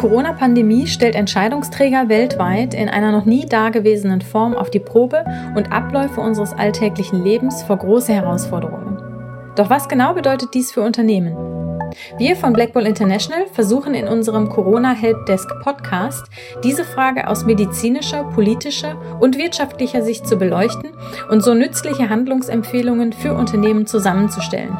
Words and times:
Die 0.00 0.06
Corona-Pandemie 0.08 0.86
stellt 0.86 1.14
Entscheidungsträger 1.14 2.08
weltweit 2.08 2.72
in 2.72 2.88
einer 2.88 3.12
noch 3.12 3.26
nie 3.26 3.44
dagewesenen 3.44 4.22
Form 4.22 4.54
auf 4.54 4.70
die 4.70 4.78
Probe 4.78 5.26
und 5.54 5.72
Abläufe 5.72 6.22
unseres 6.22 6.54
alltäglichen 6.54 7.22
Lebens 7.22 7.62
vor 7.64 7.76
große 7.76 8.10
Herausforderungen. 8.10 8.96
Doch 9.56 9.68
was 9.68 9.90
genau 9.90 10.14
bedeutet 10.14 10.54
dies 10.54 10.72
für 10.72 10.80
Unternehmen? 10.80 11.36
Wir 12.16 12.34
von 12.34 12.54
Blackball 12.54 12.86
International 12.86 13.46
versuchen 13.52 13.92
in 13.92 14.08
unserem 14.08 14.48
Corona 14.48 14.92
Helpdesk 14.92 15.50
Podcast 15.62 16.24
diese 16.64 16.84
Frage 16.84 17.28
aus 17.28 17.44
medizinischer, 17.44 18.24
politischer 18.24 18.96
und 19.20 19.36
wirtschaftlicher 19.36 20.00
Sicht 20.00 20.26
zu 20.26 20.38
beleuchten 20.38 20.92
und 21.28 21.44
so 21.44 21.52
nützliche 21.52 22.08
Handlungsempfehlungen 22.08 23.12
für 23.12 23.34
Unternehmen 23.34 23.86
zusammenzustellen. 23.86 24.78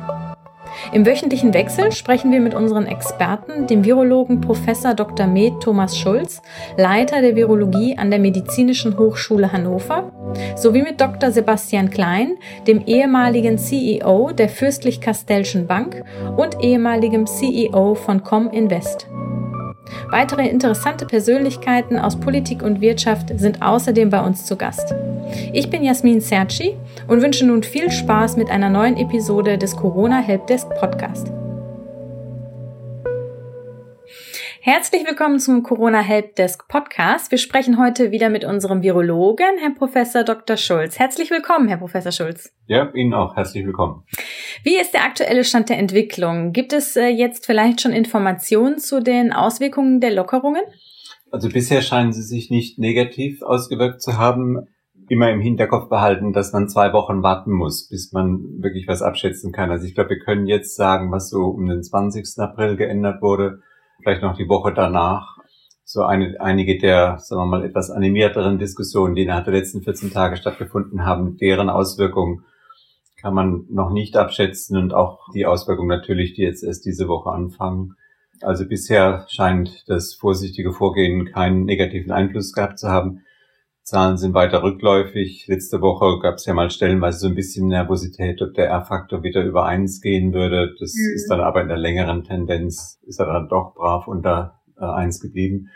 Im 0.93 1.07
wöchentlichen 1.07 1.55
Wechsel 1.55 1.93
sprechen 1.93 2.33
wir 2.33 2.41
mit 2.41 2.55
unseren 2.55 2.87
Experten, 2.87 3.66
dem 3.66 3.84
Virologen 3.84 4.41
Prof. 4.41 4.61
Dr. 4.97 5.27
Med 5.27 5.61
Thomas 5.61 5.98
Schulz, 5.98 6.43
Leiter 6.77 7.21
der 7.21 7.37
Virologie 7.37 7.97
an 7.98 8.11
der 8.11 8.21
Medizinischen 8.21 8.98
Hochschule 8.98 9.52
Hannover, 9.52 10.12
sowie 10.57 10.83
mit 10.83 11.01
Dr. 11.01 11.30
Sebastian 11.30 11.91
Klein, 11.91 12.37
dem 12.66 12.83
ehemaligen 12.87 13.59
CEO 13.59 14.30
der 14.33 14.48
Fürstlich-Kastellschen 14.48 15.66
Bank 15.66 16.05
und 16.37 16.62
ehemaligem 16.62 17.27
CEO 17.27 17.95
von 17.95 18.23
Cominvest. 18.23 19.09
Weitere 20.11 20.49
interessante 20.49 21.07
Persönlichkeiten 21.07 21.99
aus 21.99 22.19
Politik 22.19 22.62
und 22.62 22.80
Wirtschaft 22.80 23.33
sind 23.39 23.62
außerdem 23.62 24.10
bei 24.10 24.21
uns 24.21 24.45
zu 24.45 24.57
Gast. 24.57 24.95
Ich 25.52 25.71
bin 25.71 25.85
Jasmin 25.85 26.21
Serci 26.21 26.77
und 27.07 27.23
wünsche 27.23 27.47
nun 27.47 27.63
viel 27.63 27.91
Spaß 27.91 28.37
mit 28.37 28.51
einer 28.51 28.71
neuen 28.71 28.97
Episode 28.97 29.59
des 29.59 29.77
Corona 29.77 30.21
Helpdesk 30.21 30.69
Podcast. 30.80 31.32
Herzlich 34.63 35.07
willkommen 35.07 35.39
zum 35.39 35.63
Corona 35.63 36.01
Helpdesk 36.01 36.69
Podcast. 36.69 37.30
Wir 37.30 37.39
sprechen 37.39 37.79
heute 37.79 38.11
wieder 38.11 38.29
mit 38.29 38.45
unserem 38.45 38.83
Virologen, 38.83 39.57
Herr 39.59 39.71
Professor 39.71 40.23
Dr. 40.23 40.59
Schulz. 40.59 40.99
Herzlich 40.99 41.30
willkommen, 41.30 41.66
Herr 41.66 41.79
Professor 41.79 42.13
Schulz. 42.13 42.53
Ja, 42.66 42.93
Ihnen 42.93 43.15
auch 43.15 43.37
herzlich 43.37 43.65
willkommen. 43.65 44.05
Wie 44.63 44.79
ist 44.79 44.93
der 44.93 45.05
aktuelle 45.05 45.45
Stand 45.45 45.71
der 45.71 45.79
Entwicklung? 45.79 46.53
Gibt 46.53 46.75
es 46.75 46.95
äh, 46.95 47.07
jetzt 47.07 47.47
vielleicht 47.47 47.81
schon 47.81 47.93
Informationen 47.93 48.79
zu 48.79 49.03
den 49.03 49.33
Auswirkungen 49.33 49.99
der 49.99 50.13
Lockerungen? 50.13 50.63
Also 51.31 51.49
bisher 51.49 51.81
scheinen 51.81 52.13
sie 52.13 52.23
sich 52.23 52.51
nicht 52.51 52.79
negativ 52.79 53.41
ausgewirkt 53.41 54.03
zu 54.03 54.19
haben. 54.19 54.66
Immer 55.09 55.31
im 55.31 55.41
Hinterkopf 55.41 55.88
behalten, 55.88 56.35
dass 56.35 56.53
man 56.53 56.69
zwei 56.69 56.93
Wochen 56.93 57.23
warten 57.23 57.51
muss, 57.51 57.88
bis 57.88 58.13
man 58.13 58.61
wirklich 58.61 58.87
was 58.87 59.01
abschätzen 59.01 59.53
kann. 59.53 59.71
Also 59.71 59.87
ich 59.87 59.95
glaube, 59.95 60.11
wir 60.11 60.19
können 60.19 60.47
jetzt 60.47 60.77
sagen, 60.77 61.11
was 61.11 61.31
so 61.31 61.45
um 61.45 61.66
den 61.66 61.83
20. 61.83 62.27
April 62.37 62.77
geändert 62.77 63.23
wurde 63.23 63.63
vielleicht 64.03 64.22
noch 64.22 64.37
die 64.37 64.48
Woche 64.48 64.72
danach 64.72 65.41
so 65.84 66.04
eine, 66.04 66.41
einige 66.41 66.78
der, 66.78 67.19
sagen 67.19 67.43
wir 67.43 67.47
mal, 67.47 67.65
etwas 67.65 67.91
animierteren 67.91 68.59
Diskussionen, 68.59 69.16
die 69.16 69.22
innerhalb 69.22 69.47
der 69.47 69.54
letzten 69.54 69.82
14 69.82 70.12
Tage 70.12 70.37
stattgefunden 70.37 71.04
haben, 71.04 71.37
deren 71.37 71.69
Auswirkungen 71.69 72.44
kann 73.20 73.34
man 73.34 73.66
noch 73.69 73.91
nicht 73.91 74.16
abschätzen 74.16 74.76
und 74.76 74.94
auch 74.94 75.31
die 75.34 75.47
Auswirkungen 75.47 75.88
natürlich, 75.88 76.34
die 76.34 76.42
jetzt 76.42 76.62
erst 76.62 76.84
diese 76.84 77.09
Woche 77.09 77.31
anfangen. 77.31 77.97
Also 78.41 78.66
bisher 78.66 79.26
scheint 79.28 79.84
das 79.88 80.14
vorsichtige 80.14 80.72
Vorgehen 80.72 81.26
keinen 81.26 81.64
negativen 81.64 82.12
Einfluss 82.12 82.53
gehabt 82.53 82.78
zu 82.78 82.88
haben. 82.88 83.22
Zahlen 83.91 84.19
sind 84.19 84.34
weiter 84.34 84.62
rückläufig. 84.62 85.49
Letzte 85.49 85.81
Woche 85.81 86.21
gab 86.21 86.37
es 86.37 86.47
ja 86.47 86.55
mal 86.55 86.71
stellenweise 86.71 87.19
so 87.19 87.27
ein 87.27 87.34
bisschen 87.34 87.66
Nervosität, 87.66 88.41
ob 88.41 88.54
der 88.54 88.69
R-Faktor 88.69 89.25
wieder 89.25 89.42
über 89.42 89.66
eins 89.66 90.00
gehen 90.00 90.32
würde. 90.32 90.76
Das 90.78 90.94
mhm. 90.94 91.14
ist 91.16 91.28
dann 91.28 91.41
aber 91.41 91.60
in 91.60 91.66
der 91.66 91.76
längeren 91.76 92.22
Tendenz, 92.22 93.00
ist 93.03 93.19
er 93.19 93.26
dann 93.26 93.48
doch 93.48 93.75
brav 93.75 94.06
unter 94.06 94.60
äh, 94.78 94.84
eins 94.84 95.20
geblieben. 95.20 95.70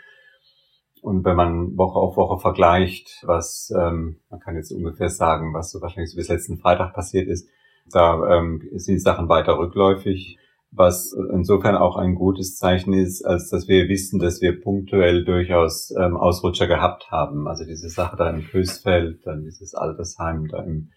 Und 1.01 1.25
wenn 1.25 1.35
man 1.35 1.77
Woche 1.77 1.99
auf 1.99 2.15
Woche 2.15 2.39
vergleicht, 2.39 3.21
was 3.25 3.73
ähm, 3.77 4.21
man 4.29 4.39
kann 4.39 4.55
jetzt 4.55 4.71
ungefähr 4.71 5.09
sagen, 5.09 5.53
was 5.53 5.71
so 5.71 5.81
wahrscheinlich 5.81 6.11
so 6.11 6.15
bis 6.15 6.29
letzten 6.29 6.57
Freitag 6.57 6.93
passiert 6.93 7.27
ist, 7.27 7.49
da 7.91 8.37
ähm, 8.37 8.61
sind 8.75 8.95
die 8.95 8.99
Sachen 8.99 9.27
weiter 9.27 9.59
rückläufig 9.59 10.39
was 10.75 11.15
insofern 11.31 11.75
auch 11.75 11.95
ein 11.95 12.15
gutes 12.15 12.57
Zeichen 12.57 12.93
ist, 12.93 13.23
als 13.23 13.49
dass 13.49 13.67
wir 13.67 13.87
wissen, 13.87 14.19
dass 14.19 14.41
wir 14.41 14.61
punktuell 14.61 15.23
durchaus 15.23 15.93
ähm, 15.97 16.17
Ausrutscher 16.17 16.67
gehabt 16.67 17.11
haben. 17.11 17.47
Also 17.47 17.65
diese 17.65 17.89
Sache 17.89 18.17
da 18.17 18.29
im 18.29 18.43
Kösfeld, 18.43 19.25
dann 19.25 19.43
dieses 19.43 19.73
Altersheim 19.73 20.47
da 20.47 20.63
im, 20.63 20.91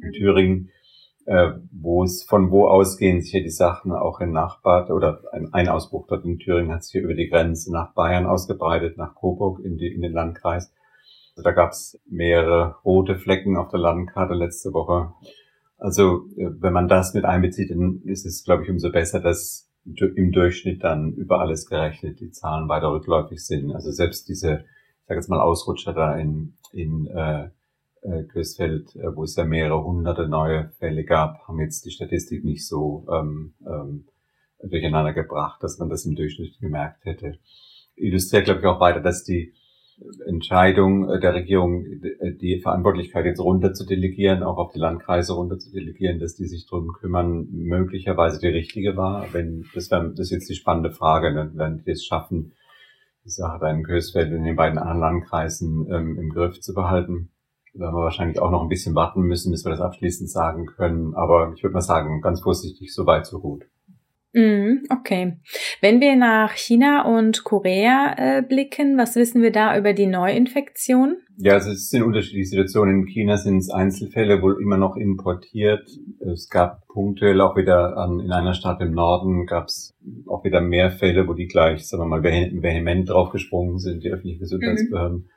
in 0.00 0.12
Thüringen, 0.12 0.70
äh, 1.26 1.52
wo 1.72 2.04
es 2.04 2.24
von 2.24 2.50
wo 2.50 2.68
ausgehen 2.68 3.22
sich 3.22 3.32
ja 3.32 3.40
die 3.40 3.50
Sachen 3.50 3.92
auch 3.92 4.20
in 4.20 4.32
Nachbar 4.32 4.90
oder 4.90 5.22
ein, 5.32 5.52
ein 5.52 5.68
Ausbruch 5.68 6.06
dort 6.06 6.24
in 6.24 6.38
Thüringen 6.38 6.72
hat 6.72 6.84
sich 6.84 6.92
hier 6.92 7.02
über 7.02 7.14
die 7.14 7.28
Grenze 7.28 7.72
nach 7.72 7.94
Bayern 7.94 8.26
ausgebreitet, 8.26 8.98
nach 8.98 9.14
Coburg 9.14 9.60
in, 9.64 9.78
die, 9.78 9.88
in 9.88 10.02
den 10.02 10.12
Landkreis. 10.12 10.72
Also 11.36 11.42
da 11.42 11.52
gab 11.52 11.70
es 11.70 11.98
mehrere 12.06 12.76
rote 12.84 13.16
Flecken 13.16 13.56
auf 13.56 13.68
der 13.68 13.80
Landkarte 13.80 14.34
letzte 14.34 14.72
Woche. 14.72 15.14
Also 15.78 16.28
äh, 16.36 16.50
wenn 16.60 16.72
man 16.72 16.88
das 16.88 17.14
mit 17.14 17.24
einbezieht, 17.24 17.70
dann 17.70 18.00
ist 18.04 18.26
es, 18.26 18.44
glaube 18.44 18.64
ich, 18.64 18.70
umso 18.70 18.90
besser, 18.90 19.20
dass 19.20 19.70
im 19.84 20.32
Durchschnitt 20.32 20.82
dann 20.82 21.12
über 21.12 21.40
alles 21.40 21.66
gerechnet 21.66 22.20
die 22.20 22.30
Zahlen 22.30 22.68
weiter 22.68 22.90
rückläufig 22.90 23.44
sind. 23.44 23.72
Also 23.72 23.90
selbst 23.90 24.28
diese, 24.28 24.64
ich 25.00 25.06
sage 25.06 25.20
jetzt 25.20 25.28
mal 25.28 25.40
Ausrutscher 25.40 25.92
da 25.92 26.16
in, 26.16 26.54
in 26.72 27.06
äh, 27.08 27.50
äh, 28.04 28.24
Kösfeld, 28.24 28.94
äh, 28.96 29.14
wo 29.14 29.24
es 29.24 29.36
ja 29.36 29.44
mehrere 29.44 29.84
hunderte 29.84 30.28
neue 30.28 30.70
Fälle 30.78 31.04
gab, 31.04 31.46
haben 31.46 31.60
jetzt 31.60 31.84
die 31.84 31.90
Statistik 31.90 32.44
nicht 32.44 32.66
so 32.66 33.06
ähm, 33.10 33.54
ähm, 33.66 34.06
durcheinander 34.62 35.12
gebracht, 35.12 35.62
dass 35.62 35.78
man 35.78 35.88
das 35.90 36.06
im 36.06 36.14
Durchschnitt 36.14 36.58
gemerkt 36.60 37.04
hätte. 37.04 37.38
Illustriert, 37.96 38.44
glaube 38.44 38.60
ich, 38.60 38.66
auch 38.66 38.80
weiter, 38.80 39.00
dass 39.00 39.24
die 39.24 39.54
Entscheidung 40.26 41.20
der 41.20 41.34
Regierung, 41.34 41.84
die 42.40 42.60
Verantwortlichkeit 42.60 43.26
jetzt 43.26 43.40
runter 43.40 43.72
zu 43.74 43.86
delegieren, 43.86 44.42
auch 44.42 44.58
auf 44.58 44.72
die 44.72 44.78
Landkreise 44.78 45.34
runter 45.34 45.58
zu 45.58 45.70
delegieren, 45.70 46.18
dass 46.18 46.34
die 46.34 46.46
sich 46.46 46.66
drum 46.66 46.92
kümmern, 46.92 47.48
möglicherweise 47.50 48.40
die 48.40 48.48
richtige 48.48 48.96
war. 48.96 49.32
Wenn, 49.32 49.66
das 49.74 49.90
wäre, 49.90 50.10
das 50.10 50.20
ist 50.26 50.30
jetzt 50.30 50.50
die 50.50 50.56
spannende 50.56 50.90
Frage, 50.90 51.32
ne? 51.32 51.50
wenn 51.54 51.84
die 51.84 51.92
es 51.92 52.04
schaffen, 52.04 52.54
die 53.24 53.30
Sache 53.30 53.58
da 53.60 53.70
in 53.70 53.84
Kösfeld 53.84 54.32
in 54.32 54.44
den 54.44 54.56
beiden 54.56 54.78
anderen 54.78 55.00
Landkreisen 55.00 55.86
ähm, 55.90 56.18
im 56.18 56.30
Griff 56.30 56.60
zu 56.60 56.74
behalten. 56.74 57.30
Werden 57.72 57.94
wir 57.94 58.02
wahrscheinlich 58.02 58.40
auch 58.40 58.50
noch 58.50 58.62
ein 58.62 58.68
bisschen 58.68 58.94
warten 58.94 59.22
müssen, 59.22 59.50
bis 59.50 59.64
wir 59.64 59.70
das 59.70 59.80
abschließend 59.80 60.30
sagen 60.30 60.66
können. 60.66 61.14
Aber 61.14 61.52
ich 61.56 61.62
würde 61.62 61.74
mal 61.74 61.80
sagen, 61.80 62.20
ganz 62.20 62.40
vorsichtig, 62.40 62.92
so 62.92 63.06
weit, 63.06 63.26
so 63.26 63.40
gut. 63.40 63.64
Mm, 64.34 64.82
okay. 64.90 65.36
Wenn 65.80 66.00
wir 66.00 66.16
nach 66.16 66.52
China 66.52 67.04
und 67.06 67.44
Korea 67.44 68.14
äh, 68.18 68.42
blicken, 68.42 68.98
was 68.98 69.14
wissen 69.14 69.42
wir 69.42 69.52
da 69.52 69.78
über 69.78 69.92
die 69.92 70.06
Neuinfektion? 70.06 71.18
Ja, 71.36 71.54
also 71.54 71.70
es 71.70 71.88
sind 71.88 72.02
unterschiedliche 72.02 72.48
Situationen. 72.48 73.02
In 73.02 73.06
China 73.06 73.36
sind 73.36 73.58
es 73.58 73.70
Einzelfälle, 73.70 74.42
wohl 74.42 74.60
immer 74.60 74.76
noch 74.76 74.96
importiert. 74.96 75.88
Es 76.20 76.48
gab 76.48 76.86
punktuell 76.88 77.40
auch 77.40 77.56
wieder 77.56 77.96
an, 77.96 78.18
in 78.18 78.32
einer 78.32 78.54
Stadt 78.54 78.80
im 78.80 78.92
Norden 78.92 79.46
gab 79.46 79.68
es 79.68 79.96
auch 80.26 80.44
wieder 80.44 80.60
mehr 80.60 80.90
Fälle, 80.90 81.28
wo 81.28 81.34
die 81.34 81.46
gleich, 81.46 81.86
sagen 81.86 82.02
wir 82.02 82.20
mal, 82.20 82.24
vehement 82.24 83.08
draufgesprungen 83.08 83.78
sind, 83.78 84.02
die 84.02 84.10
öffentlichen 84.10 84.40
Gesundheitsbehörden. 84.40 85.18
Mhm. 85.18 85.28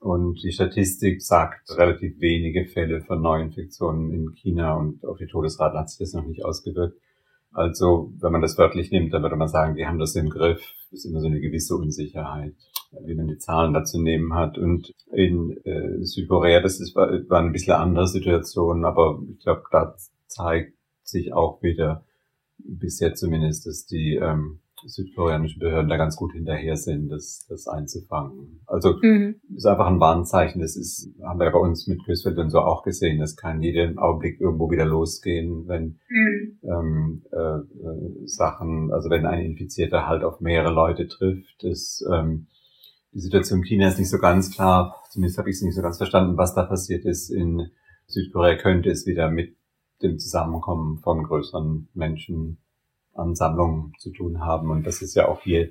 Und 0.00 0.42
die 0.42 0.52
Statistik 0.52 1.20
sagt 1.20 1.76
relativ 1.76 2.20
wenige 2.20 2.64
Fälle 2.66 3.00
von 3.00 3.20
Neuinfektionen 3.20 4.12
in 4.12 4.32
China 4.34 4.74
und 4.74 5.04
auf 5.04 5.18
die 5.18 5.26
Todesrate 5.26 5.78
hat 5.78 5.90
sich 5.90 5.98
das 5.98 6.14
noch 6.14 6.26
nicht 6.26 6.44
ausgewirkt. 6.44 6.96
Also, 7.52 8.12
wenn 8.20 8.32
man 8.32 8.42
das 8.42 8.58
wörtlich 8.58 8.90
nimmt, 8.90 9.12
dann 9.12 9.22
würde 9.22 9.36
man 9.36 9.48
sagen, 9.48 9.74
die 9.74 9.86
haben 9.86 9.98
das 9.98 10.14
im 10.14 10.30
Griff. 10.30 10.62
Das 10.90 11.00
ist 11.00 11.04
immer 11.06 11.20
so 11.20 11.26
eine 11.26 11.40
gewisse 11.40 11.76
Unsicherheit, 11.76 12.54
wie 13.04 13.14
man 13.14 13.28
die 13.28 13.38
Zahlen 13.38 13.74
dazu 13.74 14.00
nehmen 14.00 14.34
hat. 14.34 14.56
Und 14.58 14.94
in 15.12 15.56
äh, 15.64 16.04
Südkorea, 16.04 16.60
das 16.60 16.80
ist, 16.80 16.94
war, 16.94 17.10
ein 17.10 17.52
bisschen 17.52 17.74
andere 17.74 18.06
Situation, 18.06 18.84
aber 18.84 19.20
ich 19.30 19.42
glaube, 19.42 19.62
da 19.70 19.94
zeigt 20.26 20.74
sich 21.02 21.32
auch 21.32 21.62
wieder, 21.62 22.04
bisher 22.64 23.14
zumindest, 23.14 23.66
dass 23.66 23.86
die 23.86 24.16
ähm, 24.16 24.60
südkoreanischen 24.86 25.60
Behörden 25.60 25.88
da 25.88 25.96
ganz 25.96 26.16
gut 26.16 26.32
hinterher 26.32 26.76
sind, 26.76 27.08
das, 27.08 27.46
das 27.48 27.66
einzufangen. 27.66 28.60
Also 28.66 28.96
mhm. 29.02 29.36
ist 29.54 29.66
einfach 29.66 29.86
ein 29.86 30.00
Warnzeichen. 30.00 30.60
Das 30.60 30.76
ist, 30.76 31.12
haben 31.22 31.38
wir 31.38 31.46
ja 31.46 31.52
bei 31.52 31.58
uns 31.58 31.86
mit 31.86 32.04
Kösfeld 32.04 32.38
und 32.38 32.50
so 32.50 32.60
auch 32.60 32.82
gesehen. 32.82 33.18
Das 33.18 33.36
kann 33.36 33.62
jeden 33.62 33.98
Augenblick 33.98 34.40
irgendwo 34.40 34.70
wieder 34.70 34.84
losgehen, 34.84 35.66
wenn 35.68 35.98
mhm. 36.08 36.58
ähm, 36.62 37.22
äh, 37.32 37.36
äh, 37.36 38.26
Sachen, 38.26 38.92
also 38.92 39.10
wenn 39.10 39.26
ein 39.26 39.44
Infizierter 39.44 40.06
halt 40.06 40.24
auf 40.24 40.40
mehrere 40.40 40.72
Leute 40.72 41.08
trifft. 41.08 41.62
Das, 41.62 42.04
ähm, 42.12 42.46
die 43.12 43.20
Situation 43.20 43.60
in 43.60 43.64
China 43.64 43.88
ist 43.88 43.98
nicht 43.98 44.10
so 44.10 44.18
ganz 44.18 44.50
klar. 44.50 45.02
Zumindest 45.10 45.38
habe 45.38 45.50
ich 45.50 45.56
es 45.56 45.62
nicht 45.62 45.74
so 45.74 45.82
ganz 45.82 45.96
verstanden, 45.96 46.36
was 46.36 46.54
da 46.54 46.62
passiert 46.62 47.04
ist. 47.04 47.30
In 47.30 47.70
Südkorea 48.06 48.56
könnte 48.56 48.90
es 48.90 49.06
wieder 49.06 49.30
mit 49.30 49.56
dem 50.02 50.18
Zusammenkommen 50.18 50.98
von 50.98 51.22
größeren 51.22 51.88
Menschen 51.94 52.58
Ansammlungen 53.14 53.92
zu 53.98 54.10
tun 54.12 54.40
haben. 54.40 54.70
Und 54.70 54.86
das 54.86 55.02
ist 55.02 55.14
ja 55.14 55.28
auch 55.28 55.40
hier 55.42 55.70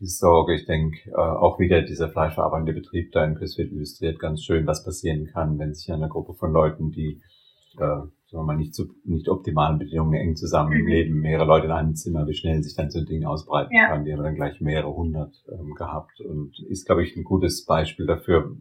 die 0.00 0.06
Sorge. 0.06 0.54
Ich 0.54 0.66
denke, 0.66 1.10
äh, 1.10 1.14
auch 1.14 1.58
wieder 1.58 1.82
dieser 1.82 2.08
fleischverarbeitende 2.08 2.72
Betrieb 2.72 3.12
da 3.12 3.24
in 3.24 3.34
Kösfeld 3.34 3.72
illustriert 3.72 4.18
ganz 4.18 4.42
schön, 4.42 4.66
was 4.66 4.84
passieren 4.84 5.26
kann, 5.26 5.58
wenn 5.58 5.74
sich 5.74 5.90
eine 5.92 6.08
Gruppe 6.08 6.34
von 6.34 6.52
Leuten, 6.52 6.90
die 6.90 7.20
oder 7.76 8.08
sagen 8.26 8.42
wir 8.42 8.44
mal 8.44 8.56
nicht 8.56 8.74
zu 8.74 8.86
nicht 9.04 9.28
optimalen 9.28 9.78
Bedingungen 9.78 10.14
eng 10.14 10.36
zusammenleben, 10.36 11.14
mhm. 11.14 11.20
mehrere 11.20 11.46
Leute 11.46 11.66
in 11.66 11.72
einem 11.72 11.94
Zimmer, 11.94 12.26
wie 12.26 12.34
schnell 12.34 12.62
sich 12.62 12.74
dann 12.74 12.90
so 12.90 12.98
ein 12.98 13.06
Ding 13.06 13.24
ausbreiten 13.24 13.74
ja. 13.74 13.88
kann. 13.88 14.04
Die 14.04 14.12
haben 14.12 14.22
dann 14.22 14.34
gleich 14.34 14.60
mehrere 14.60 14.94
hundert 14.94 15.34
ähm, 15.52 15.74
gehabt 15.74 16.20
und 16.20 16.58
ist, 16.68 16.86
glaube 16.86 17.04
ich, 17.04 17.16
ein 17.16 17.24
gutes 17.24 17.64
Beispiel 17.64 18.06
dafür, 18.06 18.56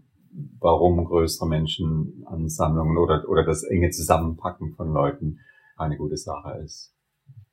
warum 0.60 1.04
größere 1.04 1.48
Menschenansammlungen 1.48 2.98
oder, 2.98 3.28
oder 3.28 3.44
das 3.44 3.64
enge 3.64 3.90
Zusammenpacken 3.90 4.74
von 4.76 4.94
Leuten 4.94 5.40
eine 5.78 5.98
gute 5.98 6.18
Sache 6.18 6.60
ist. 6.64 6.95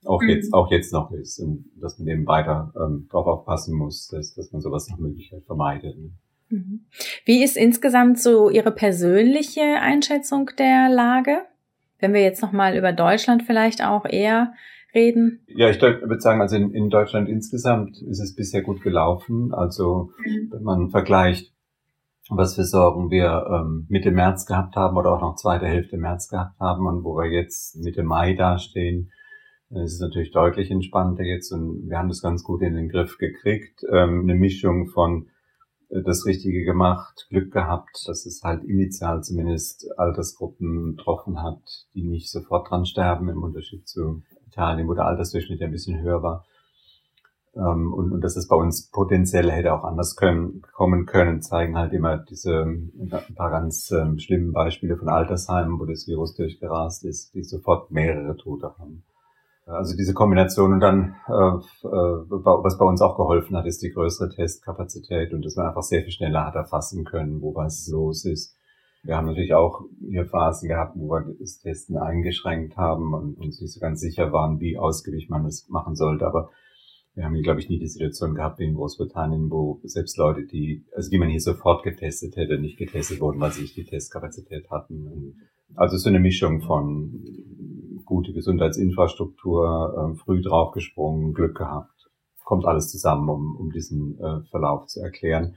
Auch 0.05 0.21
mhm. 0.21 0.29
jetzt, 0.31 0.53
auch 0.53 0.71
jetzt 0.71 0.93
noch 0.93 1.13
ist 1.13 1.39
und 1.39 1.65
dass 1.81 1.99
man 1.99 2.09
eben 2.09 2.27
weiter 2.27 2.73
ähm, 2.77 3.07
darauf 3.11 3.27
aufpassen 3.27 3.77
muss, 3.77 4.09
dass, 4.09 4.35
dass 4.35 4.51
man 4.53 4.61
sowas 4.61 4.89
nach 4.89 4.99
Möglichkeit 4.99 5.45
vermeidet. 5.45 5.97
Ne? 5.97 6.11
Mhm. 6.49 6.87
Wie 7.25 7.43
ist 7.43 7.57
insgesamt 7.57 8.21
so 8.21 8.51
Ihre 8.51 8.73
persönliche 8.73 9.63
Einschätzung 9.81 10.51
der 10.59 10.89
Lage? 10.91 11.39
Wenn 11.99 12.13
wir 12.13 12.23
jetzt 12.23 12.43
nochmal 12.43 12.77
über 12.77 12.93
Deutschland 12.93 13.45
vielleicht 13.45 13.85
auch 13.85 14.05
eher 14.05 14.53
reden? 14.95 15.41
Ja, 15.47 15.71
ich 15.71 15.81
würde 15.81 16.21
sagen, 16.21 16.41
also 16.41 16.57
in, 16.57 16.75
in, 16.75 16.91
Deutschland 16.91 17.29
insgesamt 17.29 18.03
ist 18.03 18.21
es 18.21 18.35
bisher 18.35 18.63
gut 18.63 18.83
gelaufen. 18.83 19.55
Also 19.55 20.11
mhm. 20.19 20.51
wenn 20.53 20.63
man 20.63 20.91
vergleicht, 20.91 21.53
was 22.29 22.55
für 22.55 22.65
Sorgen 22.65 23.11
wir 23.11 23.47
ähm, 23.51 23.87
Mitte 23.89 24.11
März 24.11 24.47
gehabt 24.47 24.77
haben 24.77 24.97
oder 24.97 25.13
auch 25.13 25.21
noch 25.21 25.37
zweite 25.37 25.67
Hälfte 25.67 25.97
März 25.97 26.29
gehabt 26.29 26.59
haben 26.61 26.87
und 26.87 27.05
wo 27.05 27.17
wir 27.17 27.31
jetzt 27.31 27.77
Mitte 27.77 28.03
Mai 28.03 28.35
dastehen, 28.35 29.11
dann 29.73 29.85
ist 29.85 29.95
es 29.95 30.01
natürlich 30.01 30.33
deutlich 30.33 30.71
entspannter 30.71 31.23
jetzt 31.23 31.51
und 31.51 31.89
wir 31.89 31.99
haben 31.99 32.09
das 32.09 32.21
ganz 32.21 32.45
gut 32.45 32.61
in 32.61 32.75
den 32.75 32.91
Griff 32.91 33.17
gekriegt. 33.17 33.83
Ähm, 33.91 34.21
eine 34.21 34.35
Mischung 34.35 34.89
von 34.89 35.29
äh, 35.89 36.03
das 36.03 36.27
Richtige 36.27 36.65
gemacht, 36.65 37.27
Glück 37.31 37.51
gehabt, 37.53 38.05
dass 38.07 38.27
es 38.27 38.43
halt 38.43 38.65
initial 38.65 39.23
zumindest 39.23 39.87
Altersgruppen 39.99 40.97
getroffen 40.97 41.43
hat, 41.43 41.87
die 41.95 42.03
nicht 42.03 42.31
sofort 42.31 42.71
dran 42.71 42.85
sterben, 42.85 43.31
im 43.31 43.43
Unterschied 43.43 43.89
zu 43.89 44.23
Italien, 44.47 44.89
wo 44.89 44.95
der 44.95 45.07
Altersdurchschnitt 45.07 45.61
ja 45.61 45.67
ein 45.67 45.73
bisschen 45.73 46.03
höher 46.03 46.23
war. 46.23 46.45
Ähm, 47.55 47.95
und, 47.95 48.13
und 48.13 48.21
dass 48.21 48.37
es 48.37 48.49
bei 48.49 48.57
uns 48.57 48.91
potenziell 48.91 49.51
hätte 49.51 49.73
auch 49.73 49.85
anders 49.85 50.17
können, 50.17 50.61
kommen 50.75 51.07
können, 51.07 51.41
zeigen 51.41 51.79
halt 51.79 51.95
immer 51.95 52.19
diese 52.19 52.63
ein 52.63 53.35
paar 53.37 53.51
ganz 53.51 53.91
ähm, 53.91 54.19
schlimmen 54.19 54.53
Beispiele 54.53 54.99
von 54.99 55.09
Altersheimen, 55.09 55.81
wo 55.81 55.87
das 55.87 56.07
Virus 56.07 56.35
durchgerast 56.35 57.07
ist, 57.07 57.33
die 57.33 57.43
sofort 57.43 57.91
mehrere 57.91 58.37
Tote 58.37 58.75
haben. 58.79 59.05
Also 59.73 59.97
diese 59.97 60.15
Kombination 60.15 60.73
und 60.73 60.81
dann, 60.81 61.17
äh, 61.29 61.33
äh, 61.33 62.21
was 62.29 62.79
bei 62.79 62.85
uns 62.85 63.01
auch 63.01 63.17
geholfen 63.17 63.57
hat, 63.57 63.67
ist 63.67 63.83
die 63.83 63.91
größere 63.91 64.31
Testkapazität 64.31 65.33
und 65.33 65.45
dass 65.45 65.57
man 65.57 65.67
einfach 65.67 65.83
sehr 65.83 66.03
viel 66.03 66.13
schneller 66.13 66.47
hat 66.47 66.55
erfassen 66.55 67.05
können, 67.05 67.41
wo 67.41 67.55
was 67.55 67.89
los 67.89 68.25
ist. 68.25 68.57
Wir 69.03 69.17
haben 69.17 69.27
natürlich 69.27 69.55
auch 69.55 69.83
hier 70.09 70.27
Phasen 70.27 70.69
gehabt, 70.69 70.95
wo 70.97 71.09
wir 71.11 71.35
das 71.41 71.59
Testen 71.59 71.97
eingeschränkt 71.97 72.77
haben 72.77 73.15
und 73.15 73.37
uns 73.37 73.61
nicht 73.61 73.73
so 73.73 73.81
ganz 73.81 74.01
sicher 74.01 74.33
waren, 74.33 74.61
wie 74.61 74.79
ausgiebig 74.79 75.29
man 75.29 75.45
das 75.45 75.67
machen 75.69 75.97
sollte. 75.97 76.25
Aber 76.25 76.51
wir 77.15 77.25
haben 77.25 77.35
hier, 77.35 77.43
glaube 77.43 77.61
ich, 77.61 77.69
nie 77.69 77.79
die 77.79 77.89
Situation 77.89 78.35
gehabt 78.35 78.61
wie 78.61 78.65
in 78.65 78.75
Großbritannien, 78.75 79.51
wo 79.51 79.81
selbst 79.83 80.17
Leute, 80.17 80.47
die, 80.47 80.85
also 80.95 81.11
die 81.11 81.19
man 81.19 81.29
hier 81.29 81.41
sofort 81.41 81.83
getestet 81.83 82.37
hätte, 82.37 82.59
nicht 82.59 82.79
getestet 82.79 83.21
wurden, 83.21 83.41
weil 83.41 83.53
sie 83.53 83.63
nicht 83.63 83.77
die 83.77 83.85
Testkapazität 83.85 84.71
hatten. 84.71 85.37
Also 85.75 85.97
so 85.97 86.09
eine 86.09 86.21
Mischung 86.21 86.61
von 86.61 87.25
gute 88.13 88.35
Gesundheitsinfrastruktur, 88.35 90.13
äh, 90.13 90.19
früh 90.19 90.43
draufgesprungen, 90.43 91.33
Glück 91.33 91.57
gehabt. 91.57 92.11
Kommt 92.45 92.67
alles 92.67 92.91
zusammen, 92.91 93.29
um, 93.31 93.57
um 93.57 93.73
diesen 93.73 94.21
äh, 94.21 94.43
Verlauf 94.51 94.87
zu 94.87 95.01
erklären. 95.01 95.57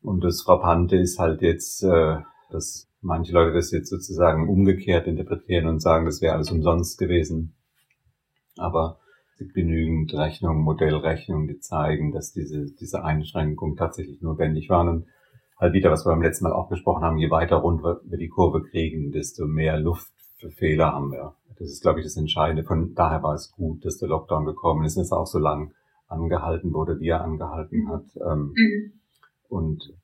Und 0.00 0.24
das 0.24 0.40
Frappante 0.40 0.96
ist 0.96 1.18
halt 1.18 1.42
jetzt, 1.42 1.82
äh, 1.82 2.16
dass 2.50 2.88
manche 3.02 3.34
Leute 3.34 3.52
das 3.52 3.70
jetzt 3.70 3.90
sozusagen 3.90 4.48
umgekehrt 4.48 5.06
interpretieren 5.06 5.66
und 5.66 5.80
sagen, 5.80 6.06
das 6.06 6.22
wäre 6.22 6.34
alles 6.34 6.50
umsonst 6.50 6.98
gewesen. 6.98 7.54
Aber 8.56 8.98
es 9.32 9.38
gibt 9.40 9.52
genügend 9.52 10.14
Rechnungen, 10.14 10.62
Modellrechnungen, 10.62 11.48
die 11.48 11.58
zeigen, 11.58 12.12
dass 12.12 12.32
diese, 12.32 12.64
diese 12.80 13.04
Einschränkungen 13.04 13.76
tatsächlich 13.76 14.22
notwendig 14.22 14.70
waren. 14.70 14.88
Und 14.88 15.06
halt 15.58 15.74
wieder, 15.74 15.90
was 15.90 16.06
wir 16.06 16.12
beim 16.12 16.22
letzten 16.22 16.44
Mal 16.44 16.54
auch 16.54 16.70
besprochen 16.70 17.04
haben, 17.04 17.18
je 17.18 17.30
weiter 17.30 17.56
runter 17.56 18.00
wir 18.04 18.16
die 18.16 18.28
Kurve 18.28 18.62
kriegen, 18.62 19.12
desto 19.12 19.46
mehr 19.46 19.78
Luft 19.78 20.10
für 20.38 20.50
Fehler 20.50 20.92
haben 20.92 21.12
wir. 21.12 21.34
Das 21.58 21.68
ist, 21.68 21.82
glaube 21.82 22.00
ich, 22.00 22.06
das 22.06 22.16
Entscheidende. 22.16 22.64
Von 22.64 22.94
daher 22.94 23.22
war 23.22 23.34
es 23.34 23.52
gut, 23.52 23.84
dass 23.84 23.98
der 23.98 24.08
Lockdown 24.08 24.44
gekommen 24.44 24.84
ist 24.84 24.96
und 24.96 25.02
es 25.02 25.12
auch 25.12 25.26
so 25.26 25.38
lang 25.38 25.72
angehalten 26.08 26.72
wurde, 26.72 27.00
wie 27.00 27.08
er 27.08 27.22
angehalten 27.22 27.84
mhm. 27.84 27.88
hat. 27.88 28.04
Ähm, 28.16 28.52
mhm. 28.54 28.92
Und 29.48 29.94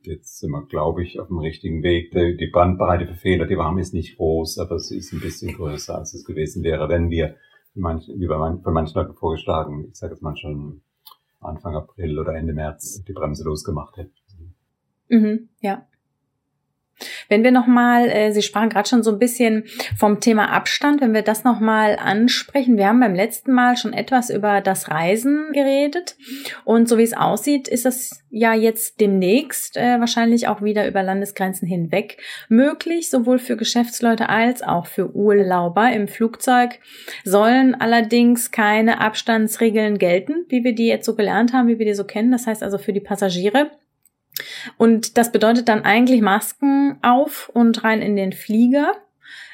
jetzt 0.00 0.38
sind 0.38 0.50
wir, 0.50 0.64
glaube 0.66 1.02
ich, 1.02 1.20
auf 1.20 1.28
dem 1.28 1.38
richtigen 1.38 1.82
Weg. 1.82 2.12
Die 2.12 2.50
Bandbreite 2.52 3.06
für 3.06 3.14
Fehler, 3.14 3.46
die 3.46 3.56
wir 3.56 3.64
haben, 3.64 3.78
ist 3.78 3.94
nicht 3.94 4.16
groß, 4.16 4.58
aber 4.58 4.78
sie 4.78 4.98
ist 4.98 5.12
ein 5.12 5.20
bisschen 5.20 5.54
größer, 5.54 5.96
als 5.96 6.14
es 6.14 6.24
gewesen 6.24 6.62
wäre, 6.62 6.88
wenn 6.88 7.10
wir, 7.10 7.36
wie 7.74 8.26
bei 8.26 8.38
man, 8.38 8.62
von 8.62 8.72
manchen 8.72 8.94
Leuten 8.94 9.14
vorgeschlagen, 9.14 9.88
ich 9.90 9.96
sage 9.96 10.14
jetzt 10.14 10.22
mal 10.22 10.36
schon 10.36 10.80
Anfang 11.40 11.74
April 11.76 12.18
oder 12.18 12.34
Ende 12.34 12.52
März, 12.52 13.02
die 13.06 13.12
Bremse 13.12 13.44
losgemacht 13.44 13.96
hätten. 13.96 14.12
Mhm, 15.08 15.48
ja. 15.60 15.86
Wenn 17.28 17.44
wir 17.44 17.50
nochmal, 17.50 18.08
äh, 18.08 18.32
Sie 18.32 18.42
sprachen 18.42 18.68
gerade 18.68 18.88
schon 18.88 19.02
so 19.02 19.12
ein 19.12 19.18
bisschen 19.18 19.64
vom 19.96 20.20
Thema 20.20 20.50
Abstand, 20.52 21.00
wenn 21.00 21.14
wir 21.14 21.22
das 21.22 21.44
nochmal 21.44 21.96
ansprechen. 21.96 22.76
Wir 22.76 22.88
haben 22.88 23.00
beim 23.00 23.14
letzten 23.14 23.52
Mal 23.52 23.76
schon 23.76 23.92
etwas 23.92 24.30
über 24.30 24.60
das 24.60 24.90
Reisen 24.90 25.52
geredet. 25.52 26.16
Und 26.64 26.88
so 26.88 26.98
wie 26.98 27.02
es 27.02 27.16
aussieht, 27.16 27.68
ist 27.68 27.84
das 27.84 28.22
ja 28.30 28.54
jetzt 28.54 29.00
demnächst 29.00 29.76
äh, 29.76 29.98
wahrscheinlich 29.98 30.48
auch 30.48 30.62
wieder 30.62 30.86
über 30.86 31.02
Landesgrenzen 31.02 31.66
hinweg 31.66 32.18
möglich, 32.48 33.08
sowohl 33.10 33.38
für 33.38 33.56
Geschäftsleute 33.56 34.28
als 34.28 34.62
auch 34.62 34.86
für 34.86 35.14
Urlauber. 35.14 35.90
Im 35.92 36.08
Flugzeug 36.08 36.78
sollen 37.24 37.74
allerdings 37.74 38.50
keine 38.50 39.00
Abstandsregeln 39.00 39.98
gelten, 39.98 40.44
wie 40.48 40.64
wir 40.64 40.74
die 40.74 40.86
jetzt 40.86 41.06
so 41.06 41.14
gelernt 41.14 41.52
haben, 41.52 41.68
wie 41.68 41.78
wir 41.78 41.86
die 41.86 41.94
so 41.94 42.04
kennen. 42.04 42.30
Das 42.30 42.46
heißt 42.46 42.62
also 42.62 42.78
für 42.78 42.92
die 42.92 43.00
Passagiere 43.00 43.70
und 44.76 45.18
das 45.18 45.32
bedeutet 45.32 45.68
dann 45.68 45.84
eigentlich 45.84 46.20
Masken 46.20 46.98
auf 47.02 47.50
und 47.52 47.84
rein 47.84 48.02
in 48.02 48.16
den 48.16 48.32
Flieger. 48.32 48.94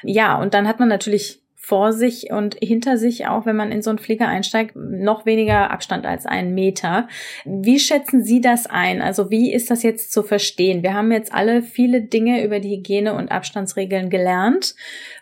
Ja, 0.03 0.39
und 0.39 0.53
dann 0.53 0.67
hat 0.67 0.79
man 0.79 0.89
natürlich 0.89 1.42
vor 1.65 1.93
sich 1.93 2.29
und 2.29 2.57
hinter 2.61 2.97
sich, 2.97 3.25
auch 3.25 3.45
wenn 3.45 3.55
man 3.55 3.71
in 3.71 3.81
so 3.81 3.89
einen 3.89 3.97
Flieger 3.97 4.27
einsteigt, 4.27 4.75
noch 4.75 5.25
weniger 5.25 5.71
Abstand 5.71 6.05
als 6.05 6.25
einen 6.25 6.53
Meter. 6.53 7.07
Wie 7.45 7.79
schätzen 7.79 8.21
Sie 8.21 8.41
das 8.41 8.67
ein? 8.67 9.01
Also 9.01 9.31
wie 9.31 9.53
ist 9.53 9.71
das 9.71 9.81
jetzt 9.81 10.11
zu 10.11 10.23
verstehen? 10.23 10.83
Wir 10.83 10.93
haben 10.93 11.09
jetzt 11.13 11.33
alle 11.33 11.61
viele 11.63 12.01
Dinge 12.01 12.43
über 12.43 12.59
die 12.59 12.75
Hygiene- 12.75 13.13
und 13.13 13.31
Abstandsregeln 13.31 14.09
gelernt. 14.09 14.75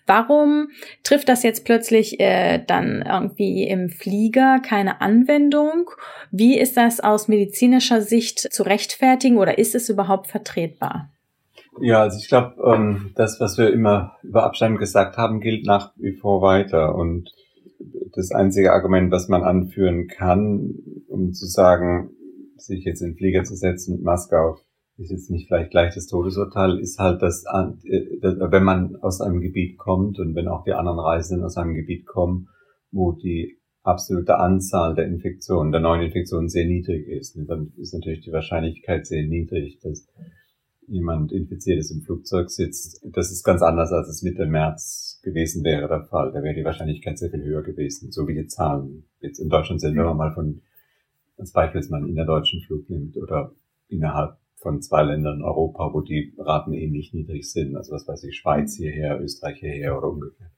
Warum 0.07 0.69
trifft 1.03 1.29
das 1.29 1.43
jetzt 1.43 1.63
plötzlich 1.63 2.19
äh, 2.19 2.57
dann 2.65 3.03
irgendwie 3.07 3.67
im 3.67 3.89
Flieger 3.89 4.59
keine 4.61 4.99
Anwendung? 4.99 5.91
Wie 6.31 6.57
ist 6.57 6.75
das 6.75 7.01
aus 7.01 7.27
medizinischer 7.27 8.01
Sicht 8.01 8.39
zu 8.39 8.63
rechtfertigen 8.63 9.37
oder 9.37 9.59
ist 9.59 9.75
es 9.75 9.89
überhaupt 9.89 10.25
vertretbar? 10.25 11.11
Ja, 11.79 12.01
also 12.01 12.17
ich 12.19 12.27
glaube, 12.27 12.55
ähm, 12.65 13.11
das, 13.15 13.39
was 13.39 13.57
wir 13.57 13.71
immer 13.71 14.17
über 14.23 14.43
Abstand 14.43 14.77
gesagt 14.77 15.17
haben, 15.17 15.39
gilt 15.39 15.65
nach 15.65 15.93
wie 15.97 16.13
vor 16.13 16.41
weiter. 16.41 16.95
Und 16.95 17.31
das 18.13 18.31
einzige 18.31 18.73
Argument, 18.73 19.11
was 19.11 19.29
man 19.29 19.43
anführen 19.43 20.07
kann, 20.07 20.75
um 21.07 21.33
zu 21.33 21.45
sagen, 21.45 22.11
sich 22.57 22.83
jetzt 22.83 23.01
in 23.01 23.11
den 23.11 23.17
Flieger 23.17 23.43
zu 23.43 23.55
setzen 23.55 23.95
mit 23.95 24.03
Maske 24.03 24.39
auf, 24.39 24.59
ist 24.97 25.11
jetzt 25.11 25.31
nicht 25.31 25.47
vielleicht 25.47 25.71
gleich 25.71 25.95
das 25.95 26.07
Todesurteil, 26.07 26.77
ist 26.77 26.99
halt, 26.99 27.21
dass, 27.21 27.43
äh, 27.45 28.05
wenn 28.21 28.63
man 28.63 28.97
aus 28.97 29.21
einem 29.21 29.41
Gebiet 29.41 29.77
kommt 29.77 30.19
und 30.19 30.35
wenn 30.35 30.47
auch 30.47 30.63
die 30.63 30.73
anderen 30.73 30.99
Reisenden 30.99 31.45
aus 31.45 31.57
einem 31.57 31.73
Gebiet 31.73 32.05
kommen, 32.05 32.49
wo 32.91 33.13
die 33.13 33.57
absolute 33.83 34.37
Anzahl 34.37 34.93
der 34.93 35.07
Infektionen, 35.07 35.71
der 35.71 35.81
neuen 35.81 36.03
Infektionen 36.03 36.49
sehr 36.49 36.65
niedrig 36.65 37.07
ist, 37.07 37.35
dann 37.47 37.73
ist 37.77 37.93
natürlich 37.93 38.21
die 38.21 38.31
Wahrscheinlichkeit 38.31 39.07
sehr 39.07 39.25
niedrig, 39.25 39.79
dass 39.81 40.07
jemand 40.91 41.31
infiziert 41.31 41.79
ist 41.79 41.91
im 41.91 42.01
Flugzeug 42.01 42.49
sitzt. 42.49 43.01
Das 43.03 43.31
ist 43.31 43.43
ganz 43.43 43.61
anders, 43.61 43.91
als 43.91 44.09
es 44.09 44.21
Mitte 44.21 44.45
März 44.45 45.19
gewesen 45.23 45.63
wäre 45.63 45.87
der 45.87 46.03
Fall. 46.03 46.31
Da 46.31 46.43
wäre 46.43 46.53
die 46.53 46.65
Wahrscheinlichkeit 46.65 47.17
sehr 47.17 47.29
viel 47.29 47.43
höher 47.43 47.63
gewesen, 47.63 48.11
so 48.11 48.27
wie 48.27 48.35
die 48.35 48.47
Zahlen 48.47 49.05
jetzt 49.19 49.39
in 49.39 49.49
Deutschland 49.49 49.81
sind, 49.81 49.95
wenn 49.95 50.05
man 50.05 50.17
mal 50.17 50.33
von 50.33 50.61
als 51.37 51.53
Beispiel 51.53 51.81
man 51.89 52.07
in 52.07 52.15
der 52.15 52.25
deutschen 52.25 52.61
Flug 52.61 52.89
nimmt 52.89 53.17
oder 53.17 53.51
innerhalb 53.87 54.37
von 54.57 54.81
zwei 54.81 55.01
Ländern 55.01 55.37
in 55.37 55.43
Europa, 55.43 55.91
wo 55.91 56.01
die 56.01 56.35
Raten 56.37 56.73
ähnlich 56.73 57.13
niedrig 57.13 57.51
sind. 57.51 57.75
Also 57.75 57.93
was 57.93 58.07
weiß 58.07 58.23
ich, 58.25 58.37
Schweiz 58.37 58.75
hierher, 58.75 59.19
Österreich 59.19 59.59
hierher 59.59 59.97
oder 59.97 60.09
umgekehrt. 60.09 60.51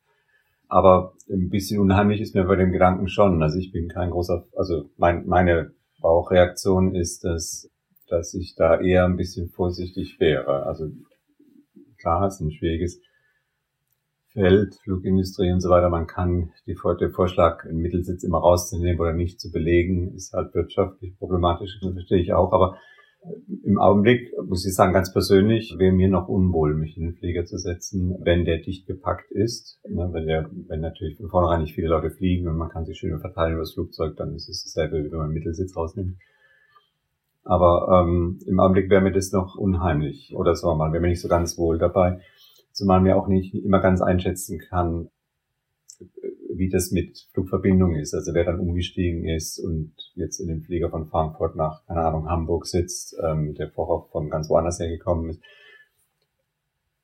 Aber 0.68 1.14
ein 1.30 1.50
bisschen 1.50 1.80
unheimlich 1.80 2.20
ist 2.20 2.36
mir 2.36 2.44
bei 2.44 2.58
dem 2.58 2.72
Gedanken 2.72 3.08
schon. 3.08 3.42
Also 3.42 3.60
ich 3.60 3.72
bin 3.72 3.88
kein 3.88 4.10
großer, 4.10 4.46
also 4.58 4.90
mein, 4.98 5.26
meine 5.26 5.72
Bauchreaktion 6.02 6.96
ist, 6.96 7.24
dass 7.24 7.70
dass 8.14 8.36
ich 8.36 8.54
da 8.54 8.80
eher 8.80 9.06
ein 9.06 9.18
bisschen 9.18 9.50
vorsichtig 9.50 10.20
wäre. 10.20 10.68
Also 10.68 10.92
klar, 11.98 12.28
es 12.28 12.36
ist 12.36 12.42
ein 12.42 12.52
schwieriges 12.52 13.02
Feld, 14.28 14.76
Flugindustrie 14.84 15.52
und 15.52 15.62
so 15.62 15.70
weiter. 15.70 15.90
Man 15.90 16.06
kann 16.06 16.52
die, 16.68 16.78
der 17.00 17.10
Vorschlag, 17.10 17.66
einen 17.66 17.80
Mittelsitz 17.80 18.24
immer 18.24 18.38
rauszunehmen 18.38 19.00
oder 19.00 19.14
nicht 19.14 19.42
zu 19.42 19.52
belegen, 19.52 20.14
ist 20.14 20.34
halt 20.34 20.54
wirtschaftlich 20.54 21.18
problematisch, 21.18 21.80
das 21.82 21.92
verstehe 21.92 22.22
ich 22.22 22.34
auch. 22.34 22.54
Aber 22.54 22.78
Im 23.64 23.80
Augenblick 23.80 24.32
muss 24.46 24.66
ich 24.66 24.76
sagen, 24.76 24.94
ganz 24.94 25.12
persönlich 25.12 25.76
wäre 25.80 25.92
mir 25.92 26.10
noch 26.10 26.28
unwohl, 26.28 26.76
mich 26.76 26.96
in 26.98 27.06
den 27.06 27.16
Flieger 27.16 27.46
zu 27.46 27.58
setzen, 27.58 28.16
wenn 28.22 28.46
der 28.46 28.60
dicht 28.60 28.86
gepackt 28.86 29.32
ist. 29.32 29.80
Ne, 29.90 30.08
wenn, 30.12 30.28
der, 30.28 30.52
wenn 30.68 30.82
natürlich 30.82 31.18
von 31.18 31.30
vornherein 31.30 31.62
nicht 31.62 31.74
viele 31.74 31.88
Leute 31.88 32.12
fliegen 32.12 32.48
und 32.48 32.58
man 32.58 32.70
kann 32.70 32.86
sich 32.86 33.00
schön 33.00 33.20
verteilen 33.20 33.54
über 33.54 33.62
das 33.62 33.74
Flugzeug, 33.74 34.18
dann 34.18 34.36
ist 34.36 34.50
es 34.50 34.66
dasselbe, 34.66 35.04
wie 35.04 35.12
wenn 35.12 35.18
man 35.18 35.26
einen 35.30 35.34
Mittelsitz 35.34 35.76
rausnimmt. 35.76 36.16
Aber 37.44 38.06
ähm, 38.06 38.40
im 38.46 38.60
Augenblick 38.60 38.90
wäre 38.90 39.02
mir 39.02 39.12
das 39.12 39.32
noch 39.32 39.56
unheimlich. 39.56 40.34
Oder 40.36 40.54
wir 40.54 40.76
mal, 40.76 40.92
wäre 40.94 41.02
mir 41.02 41.10
nicht 41.10 41.22
so 41.22 41.28
ganz 41.28 41.58
wohl 41.58 41.78
dabei. 41.78 42.20
Zumal 42.72 43.02
mir 43.02 43.18
auch 43.18 43.28
nicht 43.28 43.54
immer 43.54 43.80
ganz 43.80 44.02
einschätzen 44.02 44.60
kann, 44.60 45.10
wie 46.56 46.70
das 46.70 46.92
mit 46.92 47.28
Flugverbindung 47.34 47.96
ist. 47.96 48.14
Also 48.14 48.34
wer 48.34 48.46
dann 48.46 48.60
umgestiegen 48.60 49.28
ist 49.28 49.60
und 49.60 49.94
jetzt 50.16 50.40
in 50.40 50.48
den 50.48 50.62
Flieger 50.62 50.90
von 50.90 51.08
Frankfurt 51.08 51.56
nach, 51.56 51.86
keine 51.86 52.02
Ahnung, 52.02 52.30
Hamburg 52.30 52.66
sitzt, 52.66 53.16
ähm, 53.24 53.54
der 53.56 53.70
vorher 53.70 54.08
von 54.12 54.30
ganz 54.30 54.50
woanders 54.50 54.80
hergekommen 54.80 55.32
ist. 55.32 55.42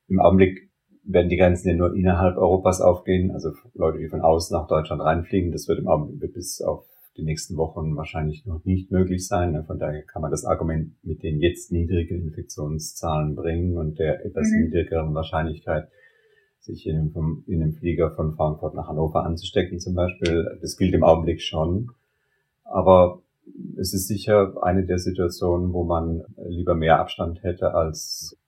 Im 0.08 0.20
Augenblick 0.20 0.70
werden 1.04 1.28
die 1.28 1.36
Grenzen 1.36 1.68
ja 1.68 1.74
nur 1.74 1.94
innerhalb 1.94 2.36
Europas 2.36 2.80
aufgehen. 2.80 3.30
Also 3.30 3.52
Leute, 3.74 3.98
die 3.98 4.08
von 4.08 4.20
außen 4.20 4.56
nach 4.56 4.66
Deutschland 4.66 5.02
reinfliegen, 5.02 5.52
das 5.52 5.68
wird 5.68 5.78
im 5.78 5.88
Augenblick 5.88 6.34
bis 6.34 6.62
auf 6.62 6.84
die 7.20 7.26
nächsten 7.26 7.56
Wochen 7.56 7.96
wahrscheinlich 7.96 8.46
noch 8.46 8.64
nicht 8.64 8.90
möglich 8.90 9.26
sein. 9.26 9.52
Ne? 9.52 9.64
Von 9.64 9.78
daher 9.78 10.02
kann 10.02 10.22
man 10.22 10.30
das 10.30 10.44
Argument 10.44 10.92
mit 11.04 11.22
den 11.22 11.38
jetzt 11.40 11.70
niedrigen 11.70 12.22
Infektionszahlen 12.22 13.36
bringen 13.36 13.76
und 13.76 13.98
der 13.98 14.24
etwas 14.24 14.48
mhm. 14.50 14.64
niedrigeren 14.64 15.14
Wahrscheinlichkeit 15.14 15.88
sich 16.58 16.86
in 16.86 16.96
einem, 16.96 17.44
in 17.46 17.62
einem 17.62 17.72
Flieger 17.72 18.10
von 18.10 18.34
Frankfurt 18.34 18.74
nach 18.74 18.88
Hannover 18.88 19.24
anzustecken 19.24 19.78
zum 19.78 19.94
Beispiel. 19.94 20.58
Das 20.60 20.76
gilt 20.76 20.94
im 20.94 21.04
Augenblick 21.04 21.42
schon. 21.42 21.90
Aber 22.64 23.22
es 23.78 23.92
ist 23.94 24.08
sicher 24.08 24.54
eine 24.62 24.84
der 24.84 24.98
Situationen, 24.98 25.72
wo 25.72 25.84
man 25.84 26.22
lieber 26.48 26.74
mehr 26.74 27.00
Abstand 27.00 27.42
hätte, 27.42 27.74
als 27.74 28.38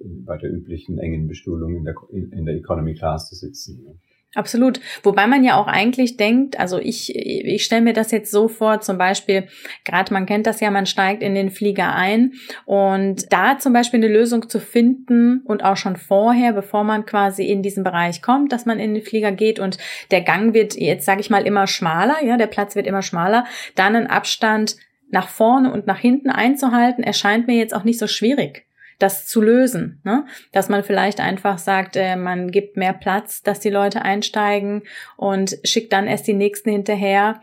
bei 0.00 0.36
der 0.38 0.50
üblichen 0.50 0.98
engen 0.98 1.28
Bestuhlung 1.28 1.76
in 1.76 1.84
der, 1.84 1.94
in 2.10 2.44
der 2.44 2.56
Economy 2.56 2.94
Class 2.94 3.28
zu 3.28 3.34
sitzen. 3.34 4.00
Absolut. 4.34 4.78
Wobei 5.02 5.26
man 5.26 5.42
ja 5.42 5.56
auch 5.56 5.68
eigentlich 5.68 6.18
denkt, 6.18 6.60
also 6.60 6.78
ich, 6.78 7.16
ich 7.16 7.64
stelle 7.64 7.80
mir 7.80 7.94
das 7.94 8.10
jetzt 8.10 8.30
so 8.30 8.46
vor, 8.46 8.82
zum 8.82 8.98
Beispiel, 8.98 9.48
gerade 9.86 10.12
man 10.12 10.26
kennt 10.26 10.46
das 10.46 10.60
ja, 10.60 10.70
man 10.70 10.84
steigt 10.84 11.22
in 11.22 11.34
den 11.34 11.50
Flieger 11.50 11.94
ein 11.94 12.34
und 12.66 13.32
da 13.32 13.58
zum 13.58 13.72
Beispiel 13.72 13.98
eine 13.98 14.12
Lösung 14.12 14.50
zu 14.50 14.60
finden 14.60 15.40
und 15.46 15.64
auch 15.64 15.78
schon 15.78 15.96
vorher, 15.96 16.52
bevor 16.52 16.84
man 16.84 17.06
quasi 17.06 17.46
in 17.46 17.62
diesen 17.62 17.84
Bereich 17.84 18.20
kommt, 18.20 18.52
dass 18.52 18.66
man 18.66 18.78
in 18.78 18.92
den 18.92 19.02
Flieger 19.02 19.32
geht 19.32 19.58
und 19.58 19.78
der 20.10 20.20
Gang 20.20 20.52
wird 20.52 20.76
jetzt, 20.76 21.06
sage 21.06 21.22
ich 21.22 21.30
mal, 21.30 21.46
immer 21.46 21.66
schmaler, 21.66 22.22
ja, 22.22 22.36
der 22.36 22.48
Platz 22.48 22.76
wird 22.76 22.86
immer 22.86 23.02
schmaler, 23.02 23.46
dann 23.76 23.96
einen 23.96 24.08
Abstand 24.08 24.76
nach 25.10 25.28
vorne 25.28 25.72
und 25.72 25.86
nach 25.86 25.98
hinten 25.98 26.28
einzuhalten, 26.28 27.02
erscheint 27.02 27.46
mir 27.46 27.56
jetzt 27.56 27.74
auch 27.74 27.84
nicht 27.84 27.98
so 27.98 28.06
schwierig 28.06 28.67
das 28.98 29.26
zu 29.26 29.40
lösen. 29.40 30.00
Ne? 30.04 30.26
Dass 30.52 30.68
man 30.68 30.82
vielleicht 30.82 31.20
einfach 31.20 31.58
sagt, 31.58 31.96
äh, 31.96 32.16
man 32.16 32.50
gibt 32.50 32.76
mehr 32.76 32.92
Platz, 32.92 33.42
dass 33.42 33.60
die 33.60 33.70
Leute 33.70 34.02
einsteigen 34.02 34.82
und 35.16 35.58
schickt 35.64 35.92
dann 35.92 36.06
erst 36.06 36.26
die 36.26 36.34
nächsten 36.34 36.70
hinterher. 36.70 37.40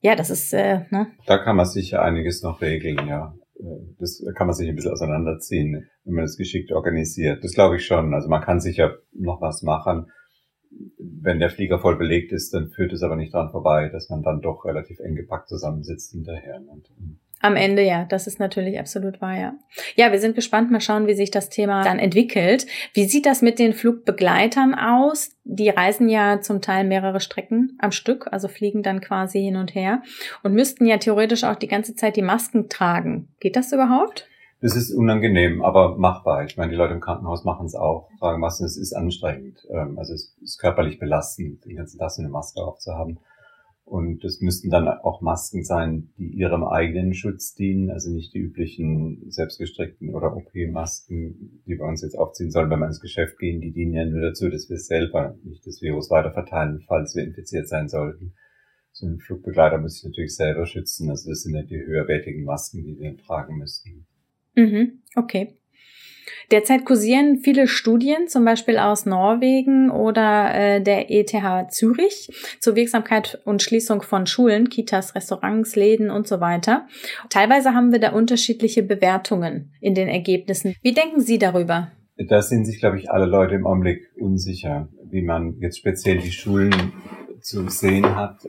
Ja, 0.00 0.14
das 0.14 0.30
ist. 0.30 0.52
Äh, 0.52 0.86
ne? 0.90 1.08
Da 1.26 1.38
kann 1.38 1.56
man 1.56 1.66
sicher 1.66 2.02
einiges 2.02 2.42
noch 2.42 2.60
regeln, 2.60 3.06
ja. 3.06 3.34
Das 3.98 4.24
kann 4.36 4.46
man 4.46 4.54
sich 4.54 4.68
ein 4.68 4.74
bisschen 4.74 4.92
auseinanderziehen, 4.92 5.86
wenn 6.04 6.14
man 6.14 6.24
das 6.24 6.38
geschickt 6.38 6.72
organisiert. 6.72 7.44
Das 7.44 7.52
glaube 7.52 7.76
ich 7.76 7.84
schon. 7.84 8.14
Also 8.14 8.28
man 8.28 8.40
kann 8.40 8.60
sicher 8.60 8.98
noch 9.12 9.42
was 9.42 9.62
machen. 9.62 10.10
Wenn 10.98 11.40
der 11.40 11.50
Flieger 11.50 11.78
voll 11.78 11.96
belegt 11.96 12.32
ist, 12.32 12.54
dann 12.54 12.70
führt 12.70 12.92
es 12.92 13.02
aber 13.02 13.16
nicht 13.16 13.34
dran 13.34 13.50
vorbei, 13.50 13.90
dass 13.90 14.08
man 14.08 14.22
dann 14.22 14.40
doch 14.40 14.64
relativ 14.64 14.98
eng 15.00 15.14
gepackt 15.14 15.48
zusammensitzt 15.48 16.12
hinterher. 16.12 16.62
Und, 16.66 16.88
am 17.40 17.56
Ende 17.56 17.82
ja, 17.82 18.04
das 18.04 18.26
ist 18.26 18.38
natürlich 18.38 18.78
absolut 18.78 19.20
wahr, 19.20 19.38
ja. 19.38 19.54
Ja, 19.96 20.12
wir 20.12 20.20
sind 20.20 20.34
gespannt, 20.34 20.70
mal 20.70 20.80
schauen, 20.80 21.06
wie 21.06 21.14
sich 21.14 21.30
das 21.30 21.48
Thema 21.48 21.82
dann 21.82 21.98
entwickelt. 21.98 22.66
Wie 22.92 23.04
sieht 23.04 23.26
das 23.26 23.40
mit 23.40 23.58
den 23.58 23.72
Flugbegleitern 23.72 24.74
aus? 24.74 25.30
Die 25.44 25.70
reisen 25.70 26.08
ja 26.08 26.40
zum 26.40 26.60
Teil 26.60 26.84
mehrere 26.84 27.20
Strecken 27.20 27.78
am 27.80 27.92
Stück, 27.92 28.28
also 28.30 28.46
fliegen 28.48 28.82
dann 28.82 29.00
quasi 29.00 29.40
hin 29.40 29.56
und 29.56 29.74
her 29.74 30.02
und 30.42 30.52
müssten 30.52 30.86
ja 30.86 30.98
theoretisch 30.98 31.44
auch 31.44 31.56
die 31.56 31.68
ganze 31.68 31.94
Zeit 31.94 32.16
die 32.16 32.22
Masken 32.22 32.68
tragen. 32.68 33.28
Geht 33.40 33.56
das 33.56 33.72
überhaupt? 33.72 34.28
Das 34.62 34.76
ist 34.76 34.92
unangenehm, 34.92 35.62
aber 35.62 35.96
machbar. 35.96 36.44
Ich 36.44 36.58
meine, 36.58 36.70
die 36.70 36.76
Leute 36.76 36.92
im 36.92 37.00
Krankenhaus 37.00 37.44
machen 37.44 37.64
es 37.64 37.74
auch, 37.74 38.10
tragen 38.18 38.40
Masken. 38.40 38.66
Es 38.66 38.76
ist 38.76 38.92
anstrengend. 38.92 39.66
Ähm, 39.70 39.98
also 39.98 40.12
es 40.12 40.36
ist 40.42 40.58
körperlich 40.58 40.98
belastend, 40.98 41.64
den 41.64 41.76
ganzen 41.76 41.98
Tag 41.98 42.10
so 42.10 42.20
eine 42.20 42.30
Maske 42.30 42.60
aufzuhaben. 42.60 43.18
Und 43.90 44.22
es 44.22 44.40
müssten 44.40 44.70
dann 44.70 44.86
auch 44.86 45.20
Masken 45.20 45.64
sein, 45.64 46.10
die 46.16 46.28
ihrem 46.28 46.62
eigenen 46.62 47.12
Schutz 47.12 47.56
dienen, 47.56 47.90
also 47.90 48.08
nicht 48.08 48.32
die 48.32 48.38
üblichen 48.38 49.28
selbstgestrickten 49.32 50.14
oder 50.14 50.36
OP-Masken, 50.36 51.60
die 51.66 51.76
wir 51.76 51.84
uns 51.84 52.02
jetzt 52.02 52.16
aufziehen 52.16 52.52
sollen, 52.52 52.70
wenn 52.70 52.78
wir 52.78 52.86
ins 52.86 53.00
Geschäft 53.00 53.40
gehen. 53.40 53.60
Die 53.60 53.72
dienen 53.72 53.94
ja 53.94 54.04
nur 54.04 54.20
dazu, 54.20 54.48
dass 54.48 54.70
wir 54.70 54.78
selber 54.78 55.36
nicht 55.42 55.66
das 55.66 55.82
Virus 55.82 56.08
weiter 56.08 56.32
verteilen, 56.32 56.84
falls 56.86 57.16
wir 57.16 57.24
infiziert 57.24 57.66
sein 57.66 57.88
sollten. 57.88 58.34
So 58.92 59.08
ein 59.08 59.18
Flugbegleiter 59.18 59.78
muss 59.78 59.94
sich 59.94 60.04
natürlich 60.04 60.36
selber 60.36 60.66
schützen. 60.66 61.10
Also 61.10 61.28
das 61.28 61.42
sind 61.42 61.56
ja 61.56 61.62
die 61.62 61.84
höherwertigen 61.84 62.44
Masken, 62.44 62.84
die 62.84 62.96
wir 62.96 63.16
tragen 63.16 63.58
müssen. 63.58 64.06
Mhm, 64.54 65.02
okay. 65.16 65.59
Derzeit 66.50 66.84
kursieren 66.84 67.38
viele 67.38 67.68
Studien, 67.68 68.26
zum 68.26 68.44
Beispiel 68.44 68.78
aus 68.78 69.06
Norwegen 69.06 69.90
oder 69.90 70.52
äh, 70.54 70.82
der 70.82 71.10
ETH 71.10 71.32
Zürich, 71.70 72.30
zur 72.58 72.74
Wirksamkeit 72.74 73.40
und 73.44 73.62
Schließung 73.62 74.02
von 74.02 74.26
Schulen, 74.26 74.68
Kitas, 74.68 75.14
Restaurants, 75.14 75.76
Läden 75.76 76.10
und 76.10 76.26
so 76.26 76.40
weiter. 76.40 76.86
Teilweise 77.28 77.74
haben 77.74 77.92
wir 77.92 78.00
da 78.00 78.10
unterschiedliche 78.10 78.82
Bewertungen 78.82 79.72
in 79.80 79.94
den 79.94 80.08
Ergebnissen. 80.08 80.74
Wie 80.82 80.92
denken 80.92 81.20
Sie 81.20 81.38
darüber? 81.38 81.92
Da 82.16 82.42
sind 82.42 82.66
sich, 82.66 82.80
glaube 82.80 82.98
ich, 82.98 83.10
alle 83.10 83.26
Leute 83.26 83.54
im 83.54 83.66
Augenblick 83.66 84.10
unsicher, 84.18 84.88
wie 85.08 85.22
man 85.22 85.56
jetzt 85.60 85.78
speziell 85.78 86.18
die 86.18 86.32
Schulen 86.32 86.74
zu 87.40 87.68
sehen 87.68 88.16
hat. 88.16 88.40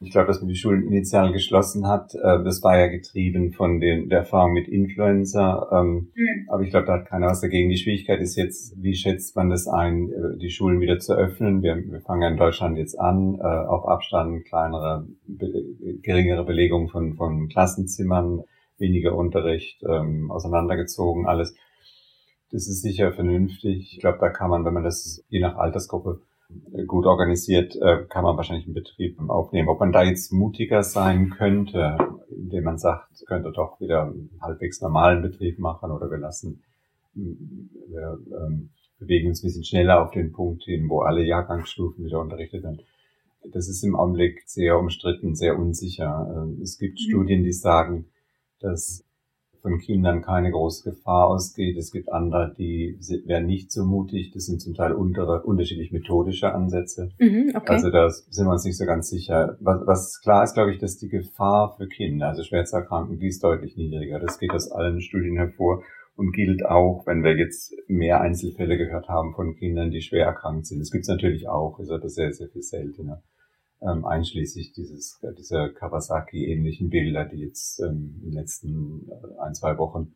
Ich 0.00 0.10
glaube, 0.10 0.26
dass 0.26 0.40
man 0.40 0.48
die 0.48 0.56
Schulen 0.56 0.86
initial 0.86 1.32
geschlossen 1.32 1.86
hat. 1.86 2.14
Äh, 2.14 2.44
das 2.44 2.62
war 2.62 2.78
ja 2.78 2.88
getrieben 2.88 3.52
von 3.52 3.80
den, 3.80 4.08
der 4.08 4.20
Erfahrung 4.20 4.52
mit 4.52 4.68
Influenza. 4.68 5.68
Ähm, 5.72 6.10
mhm. 6.14 6.48
Aber 6.48 6.62
ich 6.62 6.70
glaube, 6.70 6.86
da 6.86 6.94
hat 6.94 7.06
keiner 7.06 7.28
was 7.28 7.40
dagegen. 7.40 7.70
Die 7.70 7.78
Schwierigkeit 7.78 8.20
ist 8.20 8.36
jetzt, 8.36 8.74
wie 8.76 8.94
schätzt 8.94 9.36
man 9.36 9.48
das 9.48 9.66
ein, 9.66 10.10
äh, 10.12 10.36
die 10.38 10.50
Schulen 10.50 10.80
wieder 10.80 10.98
zu 10.98 11.14
öffnen? 11.14 11.62
Wir, 11.62 11.76
wir 11.76 12.00
fangen 12.00 12.22
ja 12.22 12.28
in 12.28 12.36
Deutschland 12.36 12.76
jetzt 12.76 13.00
an, 13.00 13.36
äh, 13.36 13.42
auf 13.42 13.88
Abstand, 13.88 14.44
kleinere, 14.44 15.06
geringere 16.02 16.44
Belegung 16.44 16.88
von, 16.88 17.14
von 17.14 17.48
Klassenzimmern, 17.48 18.42
weniger 18.78 19.16
Unterricht, 19.16 19.82
ähm, 19.88 20.30
auseinandergezogen, 20.30 21.26
alles. 21.26 21.54
Das 22.52 22.68
ist 22.68 22.82
sicher 22.82 23.12
vernünftig. 23.12 23.94
Ich 23.94 24.00
glaube, 24.00 24.18
da 24.20 24.28
kann 24.28 24.50
man, 24.50 24.64
wenn 24.64 24.74
man 24.74 24.84
das 24.84 25.24
je 25.28 25.40
nach 25.40 25.56
Altersgruppe 25.56 26.20
gut 26.86 27.06
organisiert, 27.06 27.76
äh, 27.76 28.04
kann 28.08 28.24
man 28.24 28.36
wahrscheinlich 28.36 28.66
einen 28.66 28.74
Betrieb 28.74 29.18
aufnehmen. 29.28 29.68
Ob 29.68 29.80
man 29.80 29.92
da 29.92 30.02
jetzt 30.02 30.32
mutiger 30.32 30.82
sein 30.82 31.30
könnte, 31.30 31.96
indem 32.30 32.64
man 32.64 32.78
sagt, 32.78 33.26
könnte 33.26 33.52
doch 33.52 33.80
wieder 33.80 34.04
einen 34.04 34.30
halbwegs 34.40 34.80
normalen 34.80 35.22
Betrieb 35.22 35.58
machen 35.58 35.90
oder 35.90 36.10
wir 36.10 36.18
lassen, 36.18 36.62
wir 37.14 38.18
ähm, 38.30 38.70
bewegen 38.98 39.28
uns 39.28 39.42
ein 39.42 39.46
bisschen 39.46 39.64
schneller 39.64 40.02
auf 40.02 40.10
den 40.10 40.32
Punkt 40.32 40.64
hin, 40.64 40.88
wo 40.88 41.00
alle 41.00 41.24
Jahrgangsstufen 41.24 42.04
wieder 42.04 42.20
unterrichtet 42.20 42.62
werden. 42.62 42.80
Das 43.52 43.68
ist 43.68 43.82
im 43.82 43.96
Augenblick 43.96 44.42
sehr 44.46 44.78
umstritten, 44.78 45.34
sehr 45.34 45.58
unsicher. 45.58 46.26
Ähm, 46.36 46.60
es 46.62 46.78
gibt 46.78 46.94
mhm. 46.94 47.08
Studien, 47.08 47.42
die 47.44 47.52
sagen, 47.52 48.06
dass 48.60 49.05
von 49.66 49.80
Kindern 49.80 50.22
keine 50.22 50.52
große 50.52 50.88
Gefahr 50.90 51.26
ausgeht. 51.26 51.76
Es 51.76 51.90
gibt 51.90 52.12
andere, 52.12 52.54
die 52.56 52.96
werden 53.24 53.48
nicht 53.48 53.72
so 53.72 53.84
mutig. 53.84 54.30
Das 54.32 54.46
sind 54.46 54.62
zum 54.62 54.74
Teil 54.74 54.92
untere, 54.92 55.42
unterschiedlich 55.42 55.90
methodische 55.90 56.54
Ansätze. 56.54 57.08
Mhm, 57.18 57.50
okay. 57.52 57.72
Also 57.72 57.90
da 57.90 58.08
sind 58.08 58.46
wir 58.46 58.52
uns 58.52 58.64
nicht 58.64 58.78
so 58.78 58.86
ganz 58.86 59.10
sicher. 59.10 59.56
Was, 59.58 59.84
was 59.84 60.20
klar 60.20 60.44
ist, 60.44 60.54
glaube 60.54 60.70
ich, 60.70 60.78
dass 60.78 60.98
die 60.98 61.08
Gefahr 61.08 61.74
für 61.76 61.88
Kinder, 61.88 62.28
also 62.28 62.44
schwer 62.44 62.64
zu 62.64 62.76
erkranken, 62.76 63.18
die 63.18 63.26
ist 63.26 63.42
deutlich 63.42 63.76
niedriger. 63.76 64.20
Das 64.20 64.38
geht 64.38 64.52
aus 64.52 64.70
allen 64.70 65.00
Studien 65.00 65.36
hervor 65.36 65.82
und 66.14 66.30
gilt 66.30 66.64
auch, 66.64 67.04
wenn 67.06 67.24
wir 67.24 67.36
jetzt 67.36 67.74
mehr 67.88 68.20
Einzelfälle 68.20 68.78
gehört 68.78 69.08
haben 69.08 69.34
von 69.34 69.56
Kindern, 69.56 69.90
die 69.90 70.00
schwer 70.00 70.26
erkrankt 70.26 70.66
sind. 70.66 70.78
Das 70.78 70.92
gibt 70.92 71.02
es 71.02 71.08
natürlich 71.08 71.48
auch, 71.48 71.80
ist 71.80 71.90
aber 71.90 72.08
sehr, 72.08 72.32
sehr 72.32 72.48
viel 72.48 72.62
seltener 72.62 73.20
ähm, 73.86 74.04
einschließlich 74.04 74.72
dieses, 74.72 75.20
dieser 75.38 75.68
Kawasaki-ähnlichen 75.70 76.90
Bilder, 76.90 77.24
die 77.24 77.38
jetzt 77.38 77.80
ähm, 77.80 78.16
in 78.22 78.30
den 78.30 78.32
letzten 78.32 79.08
äh, 79.08 79.40
ein, 79.40 79.54
zwei 79.54 79.78
Wochen 79.78 80.14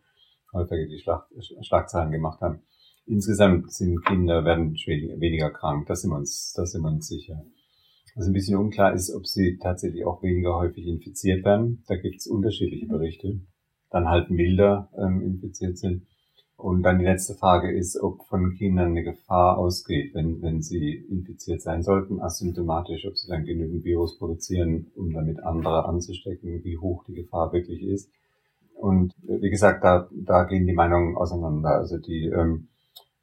häufiger 0.53 0.87
die 0.87 0.99
Schlag, 0.99 1.29
Schlagzeilen 1.63 2.11
gemacht 2.11 2.41
haben. 2.41 2.63
Insgesamt 3.07 3.73
sind 3.73 4.05
Kinder, 4.05 4.45
werden 4.45 4.75
weniger 4.75 5.51
krank, 5.51 5.87
das 5.87 6.03
sind 6.03 6.11
wir 6.11 6.17
uns, 6.17 6.53
das 6.55 6.73
sind 6.73 6.83
wir 6.83 6.91
uns 6.91 7.09
sicher. 7.09 7.45
Was 8.17 8.27
ein 8.27 8.33
bisschen 8.33 8.57
unklar 8.57 8.93
ist, 8.93 9.15
ob 9.15 9.27
sie 9.27 9.59
tatsächlich 9.59 10.05
auch 10.05 10.23
weniger 10.23 10.57
häufig 10.57 10.87
infiziert 10.87 11.45
werden. 11.45 11.85
Da 11.87 11.97
gibt 11.97 12.17
es 12.17 12.27
unterschiedliche 12.27 12.87
Berichte. 12.87 13.41
Dann 13.91 14.09
halt 14.09 14.31
milder 14.31 14.91
ähm, 14.97 15.23
infiziert 15.23 15.79
sind. 15.79 16.07
Und 16.63 16.83
dann 16.83 16.99
die 16.99 17.07
letzte 17.07 17.35
Frage 17.35 17.73
ist, 17.73 17.99
ob 18.01 18.27
von 18.27 18.55
Kindern 18.55 18.91
eine 18.91 19.03
Gefahr 19.03 19.57
ausgeht, 19.57 20.15
wenn, 20.15 20.43
wenn 20.43 20.61
sie 20.61 20.95
infiziert 20.95 21.63
sein 21.63 21.83
sollten, 21.83 22.21
asymptomatisch, 22.21 23.07
ob 23.07 23.17
sie 23.17 23.29
dann 23.29 23.45
genügend 23.45 23.85
Virus 23.85 24.19
produzieren, 24.19 24.87
um 24.95 25.13
damit 25.13 25.43
andere 25.43 25.87
anzustecken, 25.87 26.63
wie 26.63 26.77
hoch 26.77 27.05
die 27.05 27.15
Gefahr 27.15 27.53
wirklich 27.53 27.83
ist. 27.83 28.11
Und 28.75 29.15
äh, 29.27 29.41
wie 29.41 29.51
gesagt, 29.51 29.85
da, 29.85 30.09
da 30.13 30.45
gehen 30.45 30.67
die 30.67 30.75
Meinungen 30.75 31.17
auseinander. 31.17 31.71
Also 31.71 31.99
die, 31.99 32.27
ähm, 32.27 32.69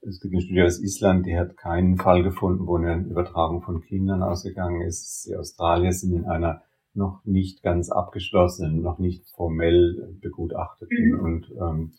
es 0.01 0.19
gibt 0.19 0.33
eine 0.33 0.41
Studie 0.41 0.63
aus 0.63 0.81
Island, 0.81 1.25
die 1.25 1.37
hat 1.37 1.57
keinen 1.57 1.97
Fall 1.97 2.23
gefunden, 2.23 2.65
wo 2.65 2.77
eine 2.77 3.05
Übertragung 3.07 3.61
von 3.61 3.81
Kindern 3.81 4.23
ausgegangen 4.23 4.81
ist. 4.81 5.27
Die 5.27 5.35
Australier 5.35 5.91
sind 5.91 6.13
in 6.13 6.25
einer 6.25 6.61
noch 6.95 7.23
nicht 7.25 7.61
ganz 7.61 7.91
abgeschlossenen, 7.91 8.81
noch 8.81 8.97
nicht 8.97 9.29
formell 9.29 10.17
begutachteten 10.21 11.11
mhm. 11.11 11.19
und 11.19 11.51
ähm, 11.61 11.91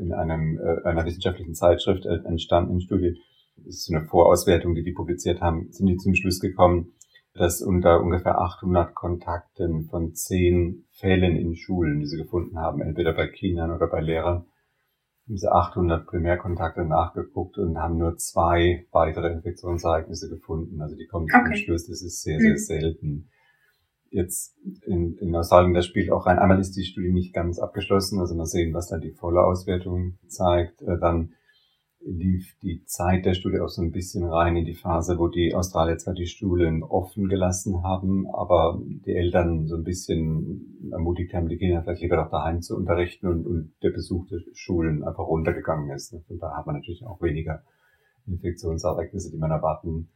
in 0.00 0.12
einem, 0.12 0.58
äh, 0.58 0.86
einer 0.86 1.04
wissenschaftlichen 1.04 1.54
Zeitschrift 1.54 2.06
äh, 2.06 2.20
entstandenen 2.24 2.80
Studie, 2.80 3.18
das 3.56 3.76
ist 3.76 3.92
eine 3.92 4.04
Vorauswertung, 4.04 4.74
die 4.74 4.82
die 4.82 4.92
publiziert 4.92 5.40
haben, 5.40 5.70
sind 5.70 5.86
die 5.86 5.96
zum 5.96 6.14
Schluss 6.14 6.40
gekommen, 6.40 6.92
dass 7.34 7.62
unter 7.62 8.02
ungefähr 8.02 8.38
800 8.38 8.94
Kontakten 8.94 9.84
von 9.84 10.14
zehn 10.14 10.84
Fällen 10.90 11.36
in 11.36 11.54
Schulen, 11.54 12.00
die 12.00 12.06
sie 12.06 12.18
gefunden 12.18 12.58
haben, 12.58 12.82
entweder 12.82 13.12
bei 13.14 13.26
Kindern 13.26 13.70
oder 13.70 13.86
bei 13.86 14.00
Lehrern, 14.00 14.46
diese 15.26 15.52
800 15.52 16.06
Primärkontakte 16.06 16.84
nachgeguckt 16.84 17.56
und 17.56 17.78
haben 17.78 17.96
nur 17.96 18.16
zwei 18.16 18.86
weitere 18.90 19.32
Infektionsereignisse 19.32 20.28
gefunden. 20.28 20.80
Also 20.82 20.96
die 20.96 21.06
kommen 21.06 21.26
okay. 21.32 21.44
zum 21.44 21.54
Schluss, 21.54 21.86
das 21.86 22.02
ist 22.02 22.22
sehr, 22.22 22.38
sehr 22.38 22.52
mhm. 22.52 22.58
selten. 22.58 23.30
Jetzt 24.12 24.54
in, 24.84 25.16
in 25.16 25.34
Australien, 25.34 25.72
das 25.72 25.86
spielt 25.86 26.10
auch 26.10 26.26
rein. 26.26 26.38
Einmal 26.38 26.60
ist 26.60 26.76
die 26.76 26.84
Studie 26.84 27.12
nicht 27.12 27.32
ganz 27.32 27.58
abgeschlossen, 27.58 28.20
also 28.20 28.34
mal 28.34 28.44
sehen, 28.44 28.74
was 28.74 28.88
dann 28.88 29.00
die 29.00 29.12
volle 29.12 29.42
Auswertung 29.42 30.18
zeigt. 30.28 30.82
Äh, 30.82 30.98
dann 31.00 31.32
lief 32.04 32.56
die 32.62 32.84
Zeit 32.84 33.24
der 33.24 33.34
Studie 33.34 33.60
auch 33.60 33.68
so 33.68 33.80
ein 33.80 33.92
bisschen 33.92 34.24
rein 34.24 34.56
in 34.56 34.64
die 34.64 34.74
Phase, 34.74 35.18
wo 35.18 35.28
die 35.28 35.54
Australier 35.54 35.96
zwar 35.98 36.14
die 36.14 36.26
Schulen 36.26 36.82
offen 36.82 37.28
gelassen 37.28 37.82
haben, 37.84 38.26
aber 38.32 38.80
die 38.84 39.14
Eltern 39.14 39.66
so 39.66 39.76
ein 39.76 39.84
bisschen 39.84 40.90
ermutigt 40.90 41.32
haben, 41.32 41.48
die 41.48 41.56
Kinder 41.56 41.82
vielleicht 41.82 42.02
lieber 42.02 42.16
doch 42.16 42.30
daheim 42.30 42.60
zu 42.60 42.76
unterrichten 42.76 43.28
und, 43.28 43.46
und 43.46 43.72
der 43.82 43.90
Besuch 43.90 44.26
der 44.28 44.40
Schulen 44.52 45.04
einfach 45.04 45.26
runtergegangen 45.26 45.90
ist. 45.90 46.12
Und 46.12 46.42
da 46.42 46.56
hat 46.56 46.66
man 46.66 46.76
natürlich 46.76 47.06
auch 47.06 47.22
weniger 47.22 47.62
Infektionsereignisse, 48.26 49.30
die 49.30 49.38
man 49.38 49.50
erwarten 49.50 50.10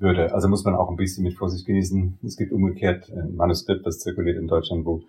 würde. 0.00 0.32
Also 0.32 0.48
muss 0.48 0.64
man 0.64 0.74
auch 0.74 0.88
ein 0.88 0.96
bisschen 0.96 1.24
mit 1.24 1.34
Vorsicht 1.34 1.66
genießen. 1.66 2.18
Es 2.24 2.36
gibt 2.36 2.52
umgekehrt 2.52 3.10
ein 3.10 3.36
Manuskript, 3.36 3.86
das 3.86 4.00
zirkuliert 4.00 4.38
in 4.38 4.48
Deutschland, 4.48 4.84
wo 4.84 5.02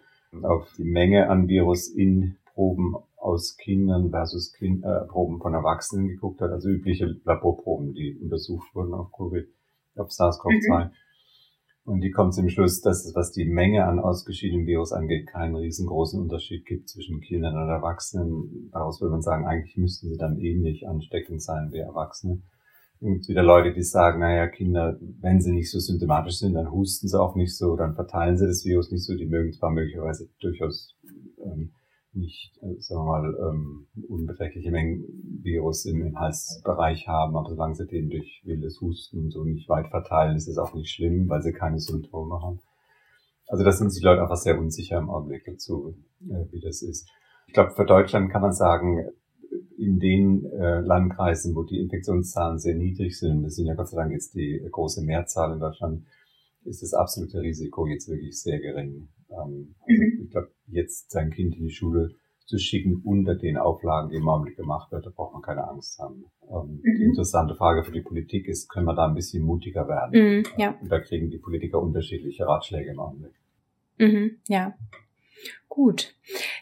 auf 0.44 0.68
die 0.78 0.84
Menge 0.84 1.30
an 1.30 1.48
Virus 1.48 1.88
in 1.88 2.38
Proben 2.54 2.96
aus 3.18 3.58
Kindern 3.58 4.10
versus 4.10 4.52
kind, 4.54 4.84
äh, 4.84 5.06
Proben 5.08 5.40
von 5.40 5.54
Erwachsenen 5.54 6.08
geguckt 6.08 6.42
hat, 6.42 6.52
also 6.52 6.70
übliche 6.70 7.18
Laborproben, 7.24 7.94
die 7.94 8.18
untersucht 8.22 8.74
wurden 8.74 8.94
auf 8.94 9.12
Covid, 9.12 9.48
auf 9.96 10.10
SARS-CoV-2. 10.10 10.86
Mhm. 10.86 10.92
Und 11.84 12.02
die 12.02 12.12
kommt 12.12 12.34
zum 12.34 12.50
Schluss, 12.50 12.82
dass 12.82 13.06
es, 13.06 13.16
was 13.16 13.32
die 13.32 13.46
Menge 13.46 13.86
an 13.86 14.00
ausgeschiedenem 14.00 14.68
Virus 14.68 14.92
angeht, 14.92 15.28
keinen 15.28 15.56
riesengroßen 15.56 16.20
Unterschied 16.20 16.66
gibt 16.66 16.90
zwischen 16.90 17.22
Kindern 17.22 17.58
und 17.58 17.70
Erwachsenen. 17.70 18.70
Daraus 18.72 19.02
würde 19.02 19.14
man 19.14 19.22
sagen, 19.22 19.48
eigentlich 19.48 19.78
müssten 19.78 20.10
sie 20.10 20.18
dann 20.18 20.40
ähnlich 20.40 20.88
ansteckend 20.88 21.42
sein 21.42 21.72
wie 21.72 21.80
Erwachsene. 21.80 22.42
Und 23.02 23.28
wieder 23.28 23.42
Leute, 23.42 23.74
die 23.74 23.82
sagen, 23.82 24.20
naja, 24.20 24.48
Kinder, 24.48 24.96
wenn 25.22 25.42
sie 25.42 25.52
nicht 25.52 25.72
so 25.72 25.80
symptomatisch 25.80 26.38
sind, 26.38 26.54
dann 26.54 26.72
husten 26.72 27.08
sie 27.08 27.20
auch 27.20 27.36
nicht 27.36 27.58
so, 27.58 27.76
dann 27.76 27.96
verteilen 27.96 28.38
sie 28.38 28.46
das 28.46 28.64
Virus 28.64 28.92
nicht 28.92 29.04
so. 29.04 29.16
Die 29.16 29.26
mögen 29.26 29.54
zwar 29.54 29.72
möglicherweise 29.72 30.30
durchaus 30.40 30.96
ähm, 31.44 31.72
nicht, 32.14 32.54
äh, 32.62 32.80
sagen 32.80 33.02
wir 33.02 33.06
mal, 33.06 33.50
ähm, 33.50 33.88
unbeträchtliche 34.08 34.70
Mengen 34.70 35.04
Virus 35.42 35.86
im, 35.86 36.06
im 36.06 36.20
Halsbereich 36.20 37.08
haben, 37.08 37.36
aber 37.36 37.50
solange 37.50 37.74
sie 37.74 37.88
den 37.88 38.12
durch 38.12 38.42
wildes 38.46 38.80
Husten 38.82 39.32
so 39.32 39.44
nicht 39.46 39.68
weit 39.68 39.88
verteilen, 39.88 40.36
ist 40.36 40.48
es 40.48 40.60
auch 40.60 40.76
nicht 40.76 40.92
schlimm, 40.92 41.28
weil 41.28 41.42
sie 41.42 41.54
keine 41.54 41.80
Symptome 41.80 42.40
haben. 42.40 42.60
Also 43.48 43.64
das 43.64 43.80
sind 43.80 43.90
sich 43.90 44.04
Leute 44.04 44.22
einfach 44.22 44.36
sehr 44.36 44.60
unsicher 44.60 45.00
im 45.00 45.10
Augenblick 45.10 45.44
dazu, 45.46 45.96
äh, 46.22 46.46
wie 46.52 46.62
das 46.62 46.84
ist. 46.84 47.10
Ich 47.48 47.54
glaube, 47.54 47.72
für 47.72 47.86
Deutschland 47.86 48.32
kann 48.32 48.42
man 48.42 48.54
sagen, 48.54 49.10
in 49.78 50.00
den 50.00 50.46
äh, 50.46 50.80
Landkreisen, 50.80 51.56
wo 51.56 51.64
die 51.64 51.80
Infektionszahlen 51.80 52.60
sehr 52.60 52.76
niedrig 52.76 53.18
sind, 53.18 53.44
das 53.44 53.56
sind 53.56 53.68
ja 53.68 53.74
Gott 53.74 53.90
sei 53.90 53.98
Dank 53.98 54.12
jetzt 54.12 54.36
die 54.36 54.62
große 54.72 55.04
Mehrzahl 55.04 55.54
in 55.54 55.60
Deutschland, 55.60 56.06
ist 56.64 56.84
das 56.84 56.94
absolute 56.94 57.42
Risiko 57.42 57.88
jetzt 57.88 58.08
wirklich 58.08 58.40
sehr 58.40 58.60
gering. 58.60 59.10
Ähm, 59.30 59.76
also 59.80 60.02
mhm. 60.04 60.22
Ich 60.24 60.32
glaube, 60.32 60.52
jetzt 60.68 61.12
sein 61.12 61.32
Kind 61.32 61.56
in 61.56 61.66
die 61.66 61.74
Schule 61.74 62.12
zu 62.46 62.58
schicken 62.58 63.02
unter 63.04 63.36
den 63.36 63.58
Auflagen, 63.58 64.10
die 64.10 64.18
im 64.18 64.28
Augenblick 64.28 64.58
gemacht 64.58 64.92
wird, 64.92 65.06
da 65.06 65.10
braucht 65.10 65.34
man 65.34 65.42
keine 65.42 65.68
Angst 65.68 66.00
haben. 66.00 66.26
Ähm, 66.50 66.82
mhm. 66.84 66.98
Die 66.98 67.04
interessante 67.04 67.56
Frage 67.56 67.84
für 67.84 67.92
die 67.92 68.02
Politik 68.02 68.48
ist, 68.48 68.70
können 68.70 68.86
wir 68.86 68.96
da 68.96 69.08
ein 69.08 69.16
bisschen 69.16 69.44
mutiger 69.44 69.88
werden? 69.88 70.12
Mhm, 70.12 70.44
ja. 70.58 70.78
Und 70.82 70.92
da 70.92 71.00
kriegen 71.00 71.30
die 71.30 71.38
Politiker 71.38 71.82
unterschiedliche 71.82 72.46
Ratschläge 72.46 72.92
im 72.92 73.00
Augenblick. 73.00 73.34
Mhm, 73.98 74.38
ja. 74.48 74.74
Gut. 75.74 76.14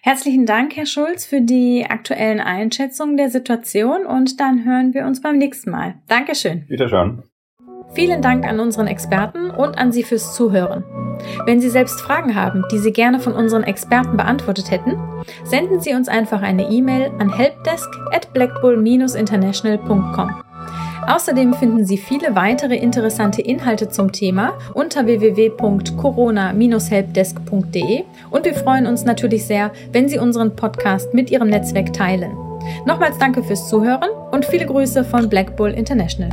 Herzlichen 0.04 0.46
Dank, 0.46 0.76
Herr 0.76 0.86
Schulz, 0.86 1.26
für 1.26 1.42
die 1.42 1.84
aktuellen 1.90 2.40
Einschätzungen 2.40 3.18
der 3.18 3.32
Situation 3.32 4.06
und 4.06 4.40
dann 4.40 4.66
hören 4.66 4.94
wir 4.94 5.08
uns 5.08 5.20
beim 5.20 5.40
nächsten 5.40 5.72
Mal. 5.72 5.96
Dankeschön. 6.08 6.66
Wiederschauen. 6.68 7.24
Vielen 7.96 8.22
Dank 8.22 8.46
an 8.46 8.60
unseren 8.60 8.86
Experten 8.86 9.50
und 9.50 9.80
an 9.80 9.92
Sie 9.92 10.04
fürs 10.04 10.36
Zuhören. 10.36 10.84
Wenn 11.48 11.60
Sie 11.60 11.72
selbst 11.72 12.00
Fragen 12.00 12.36
haben, 12.36 12.64
die 12.72 12.78
Sie 12.78 12.92
gerne 12.92 13.20
von 13.20 13.34
unseren 13.34 13.64
Experten 13.64 14.16
beantwortet 14.16 14.70
hätten, 14.70 14.96
senden 15.44 15.80
Sie 15.80 15.96
uns 15.96 16.08
einfach 16.08 16.44
eine 16.44 16.70
E-Mail 16.70 17.12
an 17.18 17.36
helpdesk 17.36 17.90
at 18.12 18.32
blackbull-international.com. 18.32 20.49
Außerdem 21.08 21.54
finden 21.54 21.86
Sie 21.86 21.98
viele 21.98 22.36
weitere 22.36 22.76
interessante 22.76 23.42
Inhalte 23.42 23.88
zum 23.90 24.12
Thema 24.12 24.58
unter 24.74 25.06
www.corona-helpdesk.de 25.06 28.04
und 28.32 28.46
wir 28.46 28.54
freuen 28.54 28.88
uns 28.88 29.06
natürlich 29.06 29.46
sehr, 29.46 29.72
wenn 29.92 30.10
Sie 30.10 30.20
unseren 30.20 30.56
Podcast 30.56 31.14
mit 31.14 31.32
Ihrem 31.32 31.50
Netzwerk 31.50 31.94
teilen. 31.94 32.32
Nochmals 32.86 33.18
danke 33.18 33.44
fürs 33.44 33.70
Zuhören 33.70 34.10
und 34.32 34.46
viele 34.46 34.66
Grüße 34.66 35.04
von 35.04 35.30
Black 35.30 35.56
Bull 35.56 35.72
International. 35.72 36.30